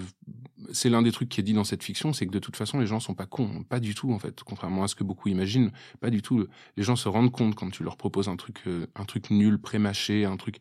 c'est 0.72 0.90
l'un 0.90 1.02
des 1.02 1.12
trucs 1.12 1.28
qui 1.28 1.42
est 1.42 1.44
dit 1.44 1.52
dans 1.52 1.66
cette 1.66 1.84
fiction, 1.84 2.14
c'est 2.14 2.26
que 2.26 2.32
de 2.32 2.40
toute 2.40 2.56
façon, 2.56 2.80
les 2.80 2.88
gens 2.88 3.02
sont 3.02 3.16
pas 3.16 3.26
cons. 3.26 3.66
Pas 3.68 3.82
du 3.82 3.96
tout, 3.96 4.14
en 4.14 4.20
fait. 4.20 4.42
Contrairement 4.46 4.86
à 4.86 4.88
ce 4.88 4.96
que 4.96 5.04
beaucoup 5.04 5.28
imaginent. 5.28 5.74
Pas 6.00 6.10
du 6.10 6.22
tout. 6.22 6.48
Les 6.78 6.84
gens 6.84 6.96
se 6.96 7.10
rendent 7.10 7.34
compte 7.34 7.56
quand 7.56 7.70
tu 7.70 7.84
leur 7.84 7.98
proposes 7.98 8.30
un 8.30 8.38
truc, 8.38 8.62
euh, 8.68 8.88
un 8.96 9.04
truc 9.04 9.32
nul, 9.32 9.60
prémâché, 9.60 10.24
un 10.24 10.38
truc, 10.38 10.60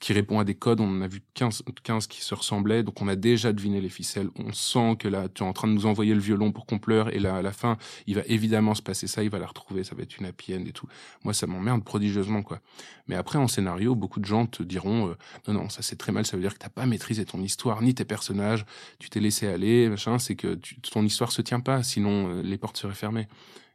qui 0.00 0.14
répond 0.14 0.38
à 0.40 0.44
des 0.44 0.54
codes. 0.54 0.80
On 0.80 0.88
en 0.88 1.02
a 1.02 1.06
vu 1.06 1.22
15, 1.34 1.62
15 1.84 2.06
qui 2.06 2.22
se 2.22 2.34
ressemblaient, 2.34 2.82
donc 2.82 3.00
on 3.00 3.06
a 3.06 3.16
déjà 3.16 3.52
deviné 3.52 3.80
les 3.80 3.90
ficelles. 3.90 4.30
On 4.36 4.52
sent 4.52 4.96
que 4.98 5.06
là, 5.06 5.28
tu 5.28 5.44
es 5.44 5.46
en 5.46 5.52
train 5.52 5.68
de 5.68 5.74
nous 5.74 5.86
envoyer 5.86 6.14
le 6.14 6.20
violon 6.20 6.50
pour 6.50 6.66
qu'on 6.66 6.78
pleure, 6.78 7.14
et 7.14 7.18
là, 7.18 7.36
à 7.36 7.42
la 7.42 7.52
fin, 7.52 7.76
il 8.06 8.16
va 8.16 8.22
évidemment 8.26 8.74
se 8.74 8.82
passer 8.82 9.06
ça, 9.06 9.22
il 9.22 9.30
va 9.30 9.38
la 9.38 9.46
retrouver, 9.46 9.84
ça 9.84 9.94
va 9.94 10.02
être 10.02 10.18
une 10.18 10.26
happy 10.26 10.54
et 10.54 10.72
tout. 10.72 10.88
Moi, 11.22 11.34
ça 11.34 11.46
m'emmerde 11.46 11.84
prodigieusement, 11.84 12.42
quoi. 12.42 12.60
Mais 13.06 13.14
après, 13.14 13.38
en 13.38 13.46
scénario, 13.46 13.94
beaucoup 13.94 14.20
de 14.20 14.24
gens 14.24 14.46
te 14.46 14.62
diront, 14.62 15.10
euh, 15.10 15.16
non, 15.46 15.54
non, 15.54 15.68
ça 15.68 15.82
c'est 15.82 15.96
très 15.96 16.12
mal, 16.12 16.24
ça 16.26 16.36
veut 16.36 16.42
dire 16.42 16.54
que 16.54 16.58
t'as 16.58 16.70
pas 16.70 16.86
maîtrisé 16.86 17.24
ton 17.26 17.42
histoire, 17.42 17.82
ni 17.82 17.94
tes 17.94 18.04
personnages, 18.04 18.64
tu 18.98 19.10
t'es 19.10 19.20
laissé 19.20 19.46
aller, 19.46 19.88
machin, 19.88 20.18
c'est 20.18 20.34
que 20.34 20.58
ton 20.90 21.04
histoire 21.04 21.30
se 21.30 21.42
tient 21.42 21.60
pas, 21.60 21.82
sinon 21.82 22.30
euh, 22.30 22.42
les 22.42 22.56
portes 22.56 22.78
seraient 22.78 22.94
fermées. 22.94 23.28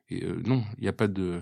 Et 0.10 0.24
euh, 0.24 0.42
non, 0.46 0.64
il 0.78 0.84
n'y 0.84 0.88
a 0.88 0.94
pas 0.94 1.08
de 1.08 1.42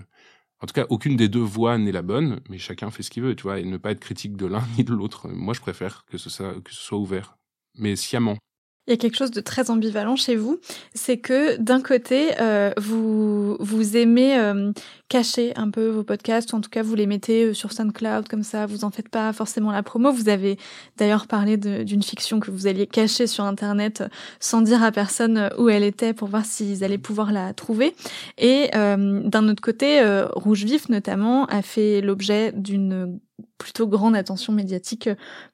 en 0.60 0.66
tout 0.66 0.72
cas, 0.72 0.86
aucune 0.88 1.16
des 1.16 1.28
deux 1.28 1.40
voix 1.40 1.78
n'est 1.78 1.92
la 1.92 2.02
bonne, 2.02 2.40
mais 2.48 2.58
chacun 2.58 2.90
fait 2.90 3.02
ce 3.02 3.10
qu'il 3.10 3.22
veut, 3.22 3.36
tu 3.36 3.42
vois, 3.44 3.58
et 3.60 3.64
ne 3.64 3.76
pas 3.76 3.90
être 3.90 4.00
critique 4.00 4.36
de 4.36 4.46
l'un 4.46 4.62
ni 4.78 4.84
de 4.84 4.92
l'autre. 4.94 5.28
Moi, 5.28 5.54
je 5.54 5.60
préfère 5.60 6.04
que 6.06 6.18
ce, 6.18 6.30
soit, 6.30 6.60
que 6.62 6.72
ce 6.72 6.82
soit 6.82 6.98
ouvert, 6.98 7.36
mais 7.74 7.96
sciemment. 7.96 8.38
Il 8.86 8.90
y 8.90 8.94
a 8.94 8.98
quelque 8.98 9.16
chose 9.16 9.30
de 9.30 9.40
très 9.40 9.70
ambivalent 9.70 10.14
chez 10.14 10.36
vous, 10.36 10.60
c'est 10.94 11.16
que 11.16 11.56
d'un 11.56 11.80
côté, 11.80 12.32
euh, 12.38 12.70
vous 12.76 13.56
vous 13.58 13.96
aimez 13.96 14.38
euh, 14.38 14.72
cacher 15.08 15.54
un 15.56 15.70
peu 15.70 15.88
vos 15.88 16.02
podcasts, 16.02 16.52
ou 16.52 16.56
en 16.56 16.60
tout 16.60 16.68
cas 16.68 16.82
vous 16.82 16.94
les 16.94 17.06
mettez 17.06 17.46
euh, 17.46 17.54
sur 17.54 17.72
SoundCloud 17.72 18.28
comme 18.28 18.42
ça, 18.42 18.66
vous 18.66 18.84
en 18.84 18.90
faites 18.90 19.08
pas 19.08 19.32
forcément 19.32 19.72
la 19.72 19.82
promo. 19.82 20.12
Vous 20.12 20.28
avez 20.28 20.58
d'ailleurs 20.98 21.26
parlé 21.26 21.56
d'une 21.56 22.02
fiction 22.02 22.40
que 22.40 22.50
vous 22.50 22.66
alliez 22.66 22.86
cacher 22.86 23.26
sur 23.26 23.44
Internet 23.44 24.04
sans 24.38 24.60
dire 24.60 24.82
à 24.82 24.92
personne 24.92 25.48
où 25.56 25.70
elle 25.70 25.82
était 25.82 26.12
pour 26.12 26.28
voir 26.28 26.44
s'ils 26.44 26.84
allaient 26.84 26.98
pouvoir 26.98 27.32
la 27.32 27.54
trouver. 27.54 27.94
Et 28.36 28.68
d'un 28.72 29.48
autre 29.48 29.62
côté, 29.62 30.02
Rouge 30.34 30.64
Vif 30.64 30.88
notamment 30.88 31.46
a 31.46 31.62
fait 31.62 32.00
l'objet 32.00 32.52
d'une 32.54 33.18
plutôt 33.58 33.86
grande 33.86 34.16
attention 34.16 34.52
médiatique 34.52 35.08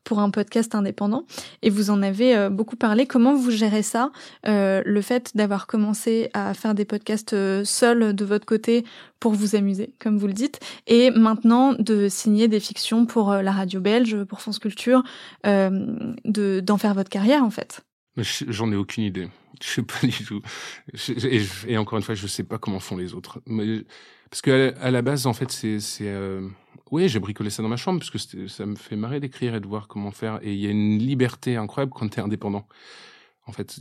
pour 0.04 0.20
un 0.20 0.30
podcast 0.30 0.74
indépendant. 0.74 1.24
Et 1.62 1.70
vous 1.70 1.90
en 1.90 2.02
avez 2.02 2.36
euh, 2.36 2.50
beaucoup 2.50 2.76
parlé. 2.76 3.06
Comment 3.06 3.34
vous 3.34 3.50
gérez 3.50 3.82
ça 3.82 4.10
euh, 4.46 4.82
Le 4.84 5.02
fait 5.02 5.36
d'avoir 5.36 5.66
commencé 5.66 6.30
à 6.34 6.54
faire 6.54 6.74
des 6.74 6.84
podcasts 6.84 7.34
euh, 7.34 7.64
seuls 7.64 8.14
de 8.14 8.24
votre 8.24 8.46
côté 8.46 8.84
pour 9.18 9.32
vous 9.32 9.54
amuser, 9.54 9.94
comme 9.98 10.16
vous 10.16 10.26
le 10.26 10.32
dites, 10.32 10.60
et 10.86 11.10
maintenant 11.10 11.74
de 11.74 12.08
signer 12.08 12.48
des 12.48 12.60
fictions 12.60 13.04
pour 13.04 13.34
la 13.34 13.52
radio 13.52 13.78
belge, 13.78 14.24
pour 14.24 14.40
France 14.40 14.58
Culture, 14.58 15.02
de 15.44 16.60
d'en 16.60 16.78
faire 16.78 16.94
votre 16.94 17.10
carrière 17.10 17.44
en 17.44 17.50
fait? 17.50 17.82
J'en 18.16 18.72
ai 18.72 18.76
aucune 18.76 19.04
idée. 19.04 19.28
Je 19.62 19.68
sais 19.68 19.82
pas 19.82 19.98
du 20.02 20.24
tout. 20.24 20.40
et, 21.68 21.76
encore 21.76 21.98
une 21.98 22.04
fois, 22.04 22.14
je 22.14 22.26
sais 22.26 22.44
pas 22.44 22.56
comment 22.56 22.80
font 22.80 22.96
les 22.96 23.12
autres. 23.12 23.42
Parce 24.30 24.40
que 24.40 24.72
à 24.80 24.90
la 24.90 25.02
base, 25.02 25.26
en 25.26 25.34
fait, 25.34 25.50
c'est 25.50 25.78
oui, 26.90 27.08
j'ai 27.08 27.20
bricolé 27.20 27.50
ça 27.50 27.62
dans 27.62 27.68
ma 27.68 27.76
chambre 27.76 28.00
parce 28.00 28.10
que 28.10 28.48
ça 28.48 28.66
me 28.66 28.76
fait 28.76 28.96
marrer 28.96 29.20
d'écrire 29.20 29.54
et 29.54 29.60
de 29.60 29.66
voir 29.66 29.88
comment 29.88 30.10
faire. 30.10 30.40
Et 30.42 30.52
il 30.54 30.60
y 30.60 30.66
a 30.66 30.70
une 30.70 30.98
liberté 30.98 31.56
incroyable 31.56 31.92
quand 31.94 32.08
tu 32.08 32.18
es 32.18 32.22
indépendant. 32.22 32.66
En 33.46 33.52
fait, 33.52 33.80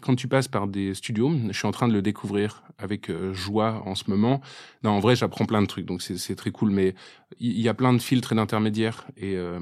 quand 0.00 0.14
tu 0.14 0.28
passes 0.28 0.48
par 0.48 0.66
des 0.66 0.94
studios, 0.94 1.30
je 1.50 1.56
suis 1.56 1.66
en 1.66 1.72
train 1.72 1.88
de 1.88 1.92
le 1.92 2.00
découvrir 2.00 2.62
avec 2.78 3.10
euh, 3.10 3.34
joie 3.34 3.82
en 3.84 3.94
ce 3.94 4.08
moment. 4.08 4.40
Non, 4.82 4.92
en 4.92 5.00
vrai, 5.00 5.14
j'apprends 5.14 5.44
plein 5.44 5.60
de 5.60 5.66
trucs, 5.66 5.84
donc 5.84 6.00
c'est 6.00 6.36
très 6.36 6.50
cool. 6.52 6.70
Mais 6.70 6.94
il 7.38 7.60
y 7.60 7.68
a 7.68 7.74
plein 7.74 7.92
de 7.92 7.98
filtres 7.98 8.32
et 8.32 8.34
d'intermédiaires, 8.34 9.06
et, 9.16 9.36
euh, 9.36 9.60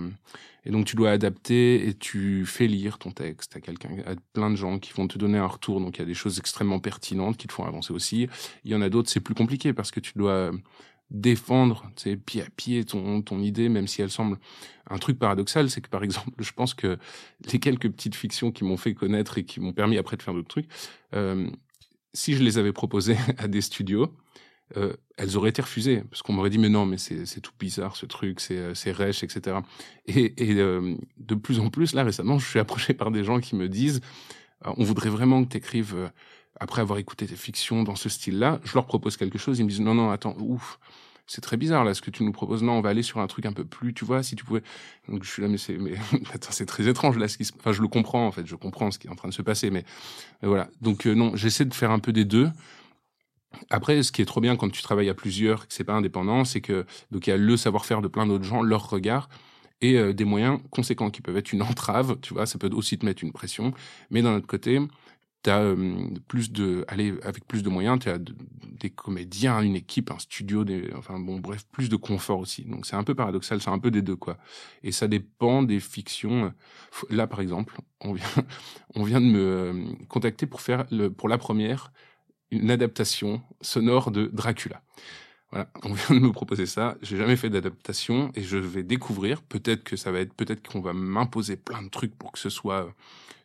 et 0.65 0.71
donc 0.71 0.87
tu 0.87 0.95
dois 0.97 1.11
adapter 1.11 1.89
et 1.89 1.95
tu 1.95 2.47
fais 2.47 2.69
lire 2.69 2.99
ton 2.99 3.11
texte 3.11 3.57
à 3.57 3.61
quelqu'un, 3.61 3.91
à 4.07 4.15
plein 4.33 4.51
de 4.51 4.57
gens 4.57 4.79
qui 4.79 4.93
vont 4.93 5.09
te 5.09 5.19
donner 5.19 5.39
un 5.39 5.47
retour. 5.47 5.81
Donc 5.81 5.97
il 5.97 6.01
y 6.01 6.03
a 6.03 6.07
des 6.07 6.15
choses 6.15 6.39
extrêmement 6.39 6.79
pertinentes 6.79 7.37
qui 7.37 7.49
te 7.49 7.53
font 7.53 7.65
avancer 7.65 7.93
aussi. 7.93 8.29
Il 8.65 8.71
y 8.71 8.75
en 8.77 8.83
a 8.83 8.89
d'autres, 8.89 9.11
c'est 9.11 9.21
plus 9.21 9.35
compliqué 9.35 9.73
parce 9.73 9.91
que 9.91 9.99
tu 9.99 10.13
dois 10.15 10.53
défendre 11.11 11.91
pied 12.27 12.43
à 12.43 12.51
pied 12.57 12.85
ton, 12.85 13.23
ton 13.23 13.41
idée, 13.41 13.69
même 13.69 13.87
si 13.87 14.03
elle 14.03 14.11
semble 14.11 14.39
un 14.89 14.99
truc 14.99 15.19
paradoxal, 15.19 15.71
c'est 15.71 15.81
que 15.81 15.89
par 15.89 16.03
exemple, 16.03 16.31
je 16.39 16.53
pense 16.53 16.75
que 16.75 16.99
les 17.53 17.59
quelques 17.59 17.91
petites 17.91 18.15
fictions 18.15 18.51
qui 18.51 18.65
m'ont 18.65 18.77
fait 18.77 18.95
connaître 18.95 19.39
et 19.39 19.45
qui 19.45 19.61
m'ont 19.61 19.73
permis 19.73 19.99
après 19.99 20.17
de 20.17 20.23
faire 20.23 20.35
d'autres 20.35 20.49
trucs, 20.49 20.69
euh, 21.15 21.49
si 22.13 22.35
je 22.35 22.43
les 22.43 22.59
avais 22.59 22.73
proposées 22.73 23.17
à 23.39 23.49
des 23.49 23.61
studios, 23.61 24.15
euh, 24.77 24.95
elles 25.19 25.37
auraient 25.37 25.51
été 25.51 25.63
refusées 25.63 26.03
parce 26.11 26.23
qu'on 26.23 26.33
m'aurait 26.33 26.49
dit 26.49 26.57
mais 26.57 26.71
non 26.71 26.87
mais 26.87 26.97
c'est 26.97 27.41
tout 27.43 27.53
bizarre 27.59 27.97
ce 27.97 28.07
truc 28.07 28.41
c'est 28.41 28.57
euh, 28.57 28.75
c'est 28.75 28.93
rêche 28.93 29.23
etc 29.23 29.59
et, 30.07 30.33
de 30.55 31.35
plus 31.35 31.61
en 31.61 31.69
plus 31.69 31.93
là 31.93 32.03
récemment 32.03 32.39
je 32.39 32.49
suis 32.49 32.59
approché 32.59 32.95
par 32.95 33.11
des 33.11 33.25
gens 33.25 33.41
qui 33.41 33.57
me 33.57 33.69
disent 33.69 34.01
on 34.65 34.83
voudrait 34.83 35.11
vraiment 35.11 35.45
que 35.45 35.51
tu 35.51 35.59
écrives 35.59 36.11
après 36.61 36.81
avoir 36.81 36.99
écouté 36.99 37.27
tes 37.27 37.37
fictions 37.37 37.83
dans 37.83 37.97
ce 37.97 38.09
style-là, 38.09 38.61
je 38.65 38.75
leur 38.75 38.87
propose 38.87 39.17
quelque 39.17 39.39
chose, 39.39 39.59
ils 39.59 39.65
me 39.65 39.69
disent 39.69 39.81
non, 39.81 39.95
non, 39.95 40.11
attends, 40.11 40.37
ouf, 40.39 40.79
c'est 41.27 41.41
très 41.41 41.57
bizarre 41.57 41.85
là 41.85 41.95
ce 41.95 42.03
que 42.03 42.11
tu 42.11 42.23
nous 42.23 42.33
proposes. 42.33 42.63
Non, 42.63 42.75
on 42.75 42.81
va 42.81 42.91
aller 42.91 43.03
sur 43.03 43.21
un 43.21 43.27
truc 43.27 43.47
un 43.47 43.53
peu 43.53 43.65
plus, 43.65 43.95
tu 43.95 44.05
vois, 44.05 44.23
si 44.23 44.37
tu 44.37 44.45
pouvais. 44.45 44.63
Donc 45.09 45.25
je 45.25 45.31
suis 45.31 45.43
là, 45.43 45.49
mais 45.49 45.59
c'est, 45.59 45.77
mais 45.77 45.95
attends, 46.35 46.53
c'est 46.53 46.67
très 46.67 46.87
étrange 46.87 47.17
là 47.19 47.29
ce 47.29 47.39
qui 47.39 47.45
se. 47.45 47.53
Enfin, 47.59 47.73
je 47.73 47.83
le 47.83 47.89
comprends 47.89 48.27
en 48.27 48.33
fait, 48.33 48.47
je 48.47 48.57
comprends 48.57 48.91
ce 48.91 48.99
qui 48.99 49.07
est 49.07 49.11
en 49.11 49.17
train 49.17 49.29
de 49.29 49.35
se 49.35 49.43
passer, 49.43 49.71
mais, 49.71 49.85
voilà. 50.43 50.69
Donc 50.81 51.07
euh, 51.07 51.15
non, 51.15 51.35
j'essaie 51.35 51.65
de 51.65 51.75
faire 51.75 51.91
un 51.91 51.99
peu 51.99 52.13
des 52.13 52.25
deux. 52.25 52.51
Après, 53.71 54.03
ce 54.03 54.11
qui 54.11 54.21
est 54.21 54.25
trop 54.25 54.41
bien 54.41 54.57
quand 54.57 54.69
tu 54.69 54.83
travailles 54.83 55.09
à 55.09 55.15
plusieurs, 55.15 55.69
que 55.69 55.75
c'est 55.75 55.85
pas 55.85 55.95
indépendant, 55.95 56.45
c'est 56.45 56.61
que 56.61 56.85
donc 57.11 57.27
il 57.27 57.31
y 57.31 57.33
a 57.33 57.37
le 57.37 57.57
savoir-faire 57.57 58.03
de 58.03 58.09
plein 58.09 58.27
d'autres 58.27 58.45
gens, 58.45 58.63
leur 58.63 58.91
regard 58.91 59.29
et 59.81 59.99
euh, 59.99 60.13
des 60.13 60.25
moyens 60.25 60.61
conséquents 60.71 61.11
qui 61.11 61.21
peuvent 61.23 61.37
être 61.37 61.53
une 61.53 61.63
entrave, 61.63 62.19
tu 62.21 62.35
vois, 62.35 62.47
ça 62.47 62.59
peut 62.59 62.71
aussi 62.73 62.99
te 62.99 63.07
mettre 63.07 63.23
une 63.23 63.33
pression, 63.33 63.73
mais 64.11 64.23
d'un 64.23 64.35
autre 64.37 64.47
côté, 64.47 64.81
tu 65.45 65.51
as 65.51 65.61
euh, 65.61 66.09
plus 66.27 66.51
de 66.51 66.85
aller 66.89 67.15
avec 67.23 67.47
plus 67.47 67.63
de 67.63 67.69
moyens 67.69 67.99
tu 68.01 68.09
as 68.09 68.19
des 68.19 68.91
comédiens 68.91 69.61
une 69.61 69.77
équipe 69.77 70.11
un 70.11 70.19
studio 70.19 70.65
enfin 70.97 71.21
bon 71.21 71.39
bref 71.39 71.65
plus 71.71 71.89
de 71.89 71.97
confort 71.97 72.41
aussi 72.41 72.65
donc 72.65 72.87
c'est 72.87 72.97
un 72.97 73.05
peu 73.05 73.15
paradoxal 73.15 73.61
c'est 73.61 73.71
un 73.71 73.79
peu 73.79 73.91
des 73.91 74.03
deux 74.03 74.17
quoi 74.17 74.39
et 74.83 74.91
ça 74.91 75.07
dépend 75.07 75.63
des 75.63 75.79
fictions 75.81 76.53
là 77.11 77.27
par 77.27 77.41
exemple 77.41 77.77
on 78.01 78.15
vient 78.15 78.27
on 78.97 79.05
vient 79.05 79.21
de 79.21 79.27
me 79.27 79.39
euh, 79.39 79.85
contacter 80.09 80.47
pour 80.47 80.61
faire 80.61 80.87
le 80.91 81.11
pour 81.11 81.29
la 81.29 81.39
première 81.39 81.93
une 82.51 82.71
adaptation 82.71 83.43
sonore 83.61 84.11
de 84.11 84.31
Dracula 84.33 84.83
voilà, 85.55 85.71
on 85.85 85.93
vient 85.93 86.17
de 86.17 86.21
me 86.21 86.33
proposer 86.33 86.67
ça. 86.67 86.97
J'ai 87.01 87.17
jamais 87.17 87.37
fait 87.37 87.49
d'adaptation 87.49 88.33
et 88.35 88.43
je 88.43 88.57
vais 88.57 88.83
découvrir. 88.83 89.41
Peut-être 89.41 89.85
que 89.85 89.95
ça 89.95 90.11
va 90.11 90.19
être, 90.19 90.35
peut-être 90.35 90.69
qu'on 90.69 90.81
va 90.81 90.93
m'imposer 90.93 91.57
plein 91.57 91.81
de 91.81 91.89
trucs 91.89 92.19
pour 92.19 92.33
que 92.33 92.41
ce 92.41 92.51
soit 92.51 92.93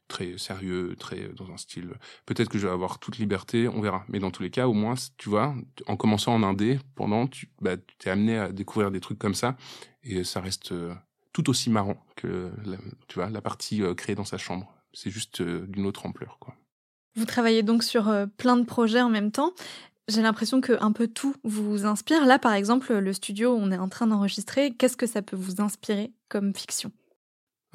très 0.09 0.37
sérieux, 0.37 0.95
très 0.99 1.29
dans 1.29 1.49
un 1.51 1.57
style. 1.57 1.91
Peut-être 2.25 2.49
que 2.49 2.57
je 2.57 2.67
vais 2.67 2.73
avoir 2.73 2.99
toute 2.99 3.17
liberté, 3.17 3.69
on 3.69 3.79
verra. 3.79 4.03
Mais 4.09 4.19
dans 4.19 4.31
tous 4.31 4.43
les 4.43 4.49
cas, 4.49 4.67
au 4.67 4.73
moins, 4.73 4.95
tu 5.17 5.29
vois, 5.29 5.55
en 5.87 5.95
commençant 5.95 6.33
en 6.33 6.43
indé, 6.43 6.79
pendant, 6.95 7.27
tu 7.27 7.49
bah, 7.61 7.75
es 8.03 8.09
amené 8.09 8.37
à 8.37 8.51
découvrir 8.51 8.91
des 8.91 8.99
trucs 8.99 9.19
comme 9.19 9.35
ça, 9.35 9.55
et 10.03 10.25
ça 10.25 10.41
reste 10.41 10.73
euh, 10.73 10.93
tout 11.31 11.49
aussi 11.49 11.69
marrant 11.69 12.03
que, 12.17 12.51
la, 12.65 12.77
tu 13.07 13.15
vois, 13.15 13.29
la 13.29 13.41
partie 13.41 13.81
euh, 13.81 13.93
créée 13.93 14.15
dans 14.15 14.25
sa 14.25 14.37
chambre. 14.37 14.73
C'est 14.91 15.11
juste 15.11 15.39
euh, 15.39 15.65
d'une 15.67 15.85
autre 15.85 16.05
ampleur, 16.05 16.37
quoi. 16.39 16.55
Vous 17.15 17.25
travaillez 17.25 17.63
donc 17.63 17.83
sur 17.83 18.13
plein 18.37 18.55
de 18.55 18.63
projets 18.63 19.01
en 19.01 19.09
même 19.09 19.31
temps. 19.31 19.51
J'ai 20.07 20.21
l'impression 20.21 20.61
que 20.61 20.73
un 20.81 20.91
peu 20.91 21.07
tout 21.07 21.35
vous 21.43 21.85
inspire. 21.85 22.25
Là, 22.25 22.39
par 22.39 22.53
exemple, 22.53 22.93
le 22.93 23.13
studio 23.13 23.53
où 23.53 23.57
on 23.57 23.71
est 23.71 23.77
en 23.77 23.89
train 23.89 24.07
d'enregistrer, 24.07 24.71
qu'est-ce 24.71 24.95
que 24.95 25.07
ça 25.07 25.21
peut 25.21 25.35
vous 25.35 25.59
inspirer 25.59 26.13
comme 26.29 26.55
fiction? 26.55 26.91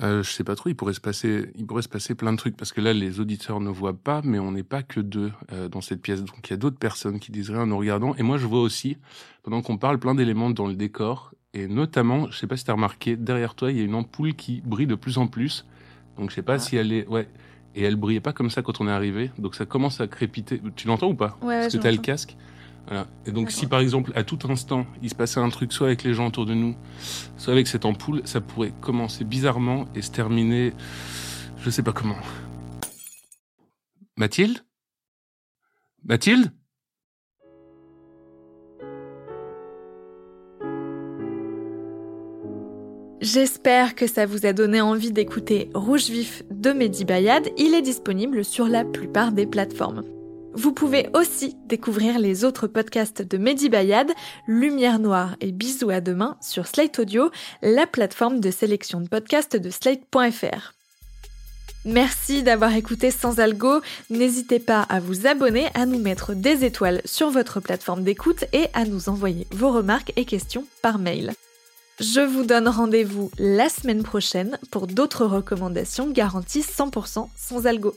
Euh, 0.02 0.24
je 0.24 0.30
sais 0.30 0.42
pas 0.42 0.56
trop, 0.56 0.70
il 0.70 0.74
pourrait 0.74 0.94
se 0.94 1.00
passer, 1.00 1.52
il 1.54 1.66
pourrait 1.66 1.82
se 1.82 1.88
passer 1.88 2.16
plein 2.16 2.32
de 2.32 2.36
trucs 2.36 2.56
parce 2.56 2.72
que 2.72 2.80
là, 2.80 2.92
les 2.92 3.20
auditeurs 3.20 3.60
ne 3.60 3.70
voient 3.70 3.96
pas, 3.96 4.22
mais 4.24 4.40
on 4.40 4.50
n'est 4.50 4.64
pas 4.64 4.82
que 4.82 5.00
deux 5.00 5.30
euh, 5.52 5.68
dans 5.68 5.80
cette 5.80 6.02
pièce. 6.02 6.22
Donc 6.22 6.48
il 6.48 6.50
y 6.50 6.54
a 6.54 6.56
d'autres 6.56 6.78
personnes 6.78 7.20
qui 7.20 7.30
disent 7.30 7.50
rien 7.50 7.62
en 7.62 7.66
nous 7.66 7.78
regardant. 7.78 8.14
Et 8.16 8.22
moi, 8.22 8.36
je 8.36 8.46
vois 8.46 8.60
aussi, 8.60 8.96
pendant 9.44 9.62
qu'on 9.62 9.78
parle, 9.78 9.98
plein 9.98 10.14
d'éléments 10.14 10.50
dans 10.50 10.66
le 10.66 10.74
décor. 10.74 11.32
Et 11.52 11.68
notamment, 11.68 12.28
je 12.32 12.38
sais 12.38 12.48
pas 12.48 12.56
si 12.56 12.64
tu 12.64 12.70
as 12.72 12.74
remarqué, 12.74 13.16
derrière 13.16 13.54
toi, 13.54 13.70
il 13.70 13.78
y 13.78 13.80
a 13.80 13.84
une 13.84 13.94
ampoule 13.94 14.34
qui 14.34 14.60
brille 14.64 14.88
de 14.88 14.96
plus 14.96 15.18
en 15.18 15.28
plus. 15.28 15.64
Donc 16.18 16.30
je 16.30 16.34
sais 16.34 16.42
pas 16.42 16.54
ah. 16.54 16.58
si 16.58 16.76
elle 16.76 16.92
est, 16.92 17.06
ouais. 17.06 17.28
Et 17.76 17.82
elle 17.82 17.96
brillait 17.96 18.20
pas 18.20 18.32
comme 18.32 18.50
ça 18.50 18.62
quand 18.62 18.80
on 18.80 18.88
est 18.88 18.92
arrivé. 18.92 19.30
Donc 19.38 19.54
ça 19.54 19.64
commence 19.64 20.00
à 20.00 20.08
crépiter. 20.08 20.60
Tu 20.74 20.88
l'entends 20.88 21.08
ou 21.10 21.14
pas? 21.14 21.38
Ouais. 21.42 21.60
Parce 21.60 21.74
que 21.74 21.78
t'as 21.80 21.92
le 21.92 21.98
casque. 21.98 22.36
Et 23.26 23.32
donc, 23.32 23.50
si 23.50 23.66
par 23.66 23.80
exemple, 23.80 24.12
à 24.14 24.24
tout 24.24 24.38
instant, 24.48 24.86
il 25.02 25.08
se 25.08 25.14
passait 25.14 25.40
un 25.40 25.48
truc, 25.48 25.72
soit 25.72 25.86
avec 25.86 26.02
les 26.04 26.14
gens 26.14 26.26
autour 26.26 26.46
de 26.46 26.54
nous, 26.54 26.76
soit 27.36 27.52
avec 27.52 27.66
cette 27.66 27.84
ampoule, 27.84 28.22
ça 28.24 28.40
pourrait 28.40 28.72
commencer 28.80 29.24
bizarrement 29.24 29.86
et 29.94 30.02
se 30.02 30.10
terminer, 30.10 30.72
je 31.58 31.70
sais 31.70 31.82
pas 31.82 31.92
comment. 31.92 32.16
Mathilde? 34.16 34.58
Mathilde? 36.04 36.52
J'espère 43.20 43.94
que 43.94 44.06
ça 44.06 44.26
vous 44.26 44.44
a 44.44 44.52
donné 44.52 44.82
envie 44.82 45.10
d'écouter 45.10 45.70
Rouge 45.74 46.10
Vif 46.10 46.42
de 46.50 46.72
Mehdi 46.72 47.06
Bayad. 47.06 47.48
Il 47.56 47.72
est 47.72 47.80
disponible 47.80 48.44
sur 48.44 48.68
la 48.68 48.84
plupart 48.84 49.32
des 49.32 49.46
plateformes. 49.46 50.02
Vous 50.56 50.72
pouvez 50.72 51.08
aussi 51.14 51.56
découvrir 51.66 52.20
les 52.20 52.44
autres 52.44 52.68
podcasts 52.68 53.22
de 53.22 53.38
Mehdi 53.38 53.68
Bayad, 53.68 54.12
Lumière 54.46 55.00
Noire 55.00 55.34
et 55.40 55.50
Bisous 55.50 55.90
à 55.90 56.00
demain 56.00 56.36
sur 56.40 56.68
Slate 56.68 57.00
Audio, 57.00 57.30
la 57.60 57.88
plateforme 57.88 58.38
de 58.38 58.52
sélection 58.52 59.00
de 59.00 59.08
podcasts 59.08 59.56
de 59.56 59.70
Slate.fr. 59.70 60.74
Merci 61.84 62.44
d'avoir 62.44 62.74
écouté 62.76 63.10
Sans 63.10 63.40
Algo. 63.40 63.80
N'hésitez 64.10 64.60
pas 64.60 64.82
à 64.82 65.00
vous 65.00 65.26
abonner, 65.26 65.66
à 65.74 65.86
nous 65.86 65.98
mettre 65.98 66.34
des 66.34 66.64
étoiles 66.64 67.02
sur 67.04 67.30
votre 67.30 67.58
plateforme 67.58 68.04
d'écoute 68.04 68.44
et 68.52 68.68
à 68.74 68.84
nous 68.84 69.08
envoyer 69.08 69.48
vos 69.50 69.72
remarques 69.72 70.12
et 70.14 70.24
questions 70.24 70.64
par 70.82 70.98
mail. 70.98 71.32
Je 71.98 72.20
vous 72.20 72.44
donne 72.44 72.68
rendez-vous 72.68 73.30
la 73.38 73.68
semaine 73.68 74.04
prochaine 74.04 74.58
pour 74.70 74.86
d'autres 74.86 75.26
recommandations 75.26 76.10
garanties 76.10 76.62
100% 76.62 77.28
sans 77.36 77.66
algo. 77.66 77.94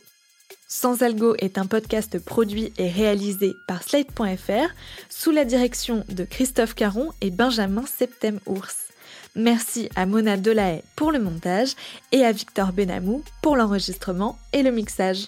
Sans 0.69 1.01
Algo 1.01 1.33
est 1.39 1.57
un 1.57 1.65
podcast 1.65 2.19
produit 2.19 2.73
et 2.77 2.89
réalisé 2.89 3.55
par 3.69 3.83
Slate.fr 3.83 4.67
sous 5.07 5.31
la 5.31 5.45
direction 5.45 6.03
de 6.09 6.25
Christophe 6.25 6.75
Caron 6.75 7.13
et 7.21 7.31
Benjamin 7.31 7.85
Septem-Ours. 7.85 8.75
Merci 9.33 9.87
à 9.95 10.05
Mona 10.05 10.35
Delahaye 10.35 10.83
pour 10.97 11.13
le 11.13 11.19
montage 11.19 11.73
et 12.11 12.25
à 12.25 12.33
Victor 12.33 12.73
Benamou 12.73 13.23
pour 13.41 13.55
l'enregistrement 13.55 14.37
et 14.51 14.61
le 14.61 14.71
mixage. 14.71 15.27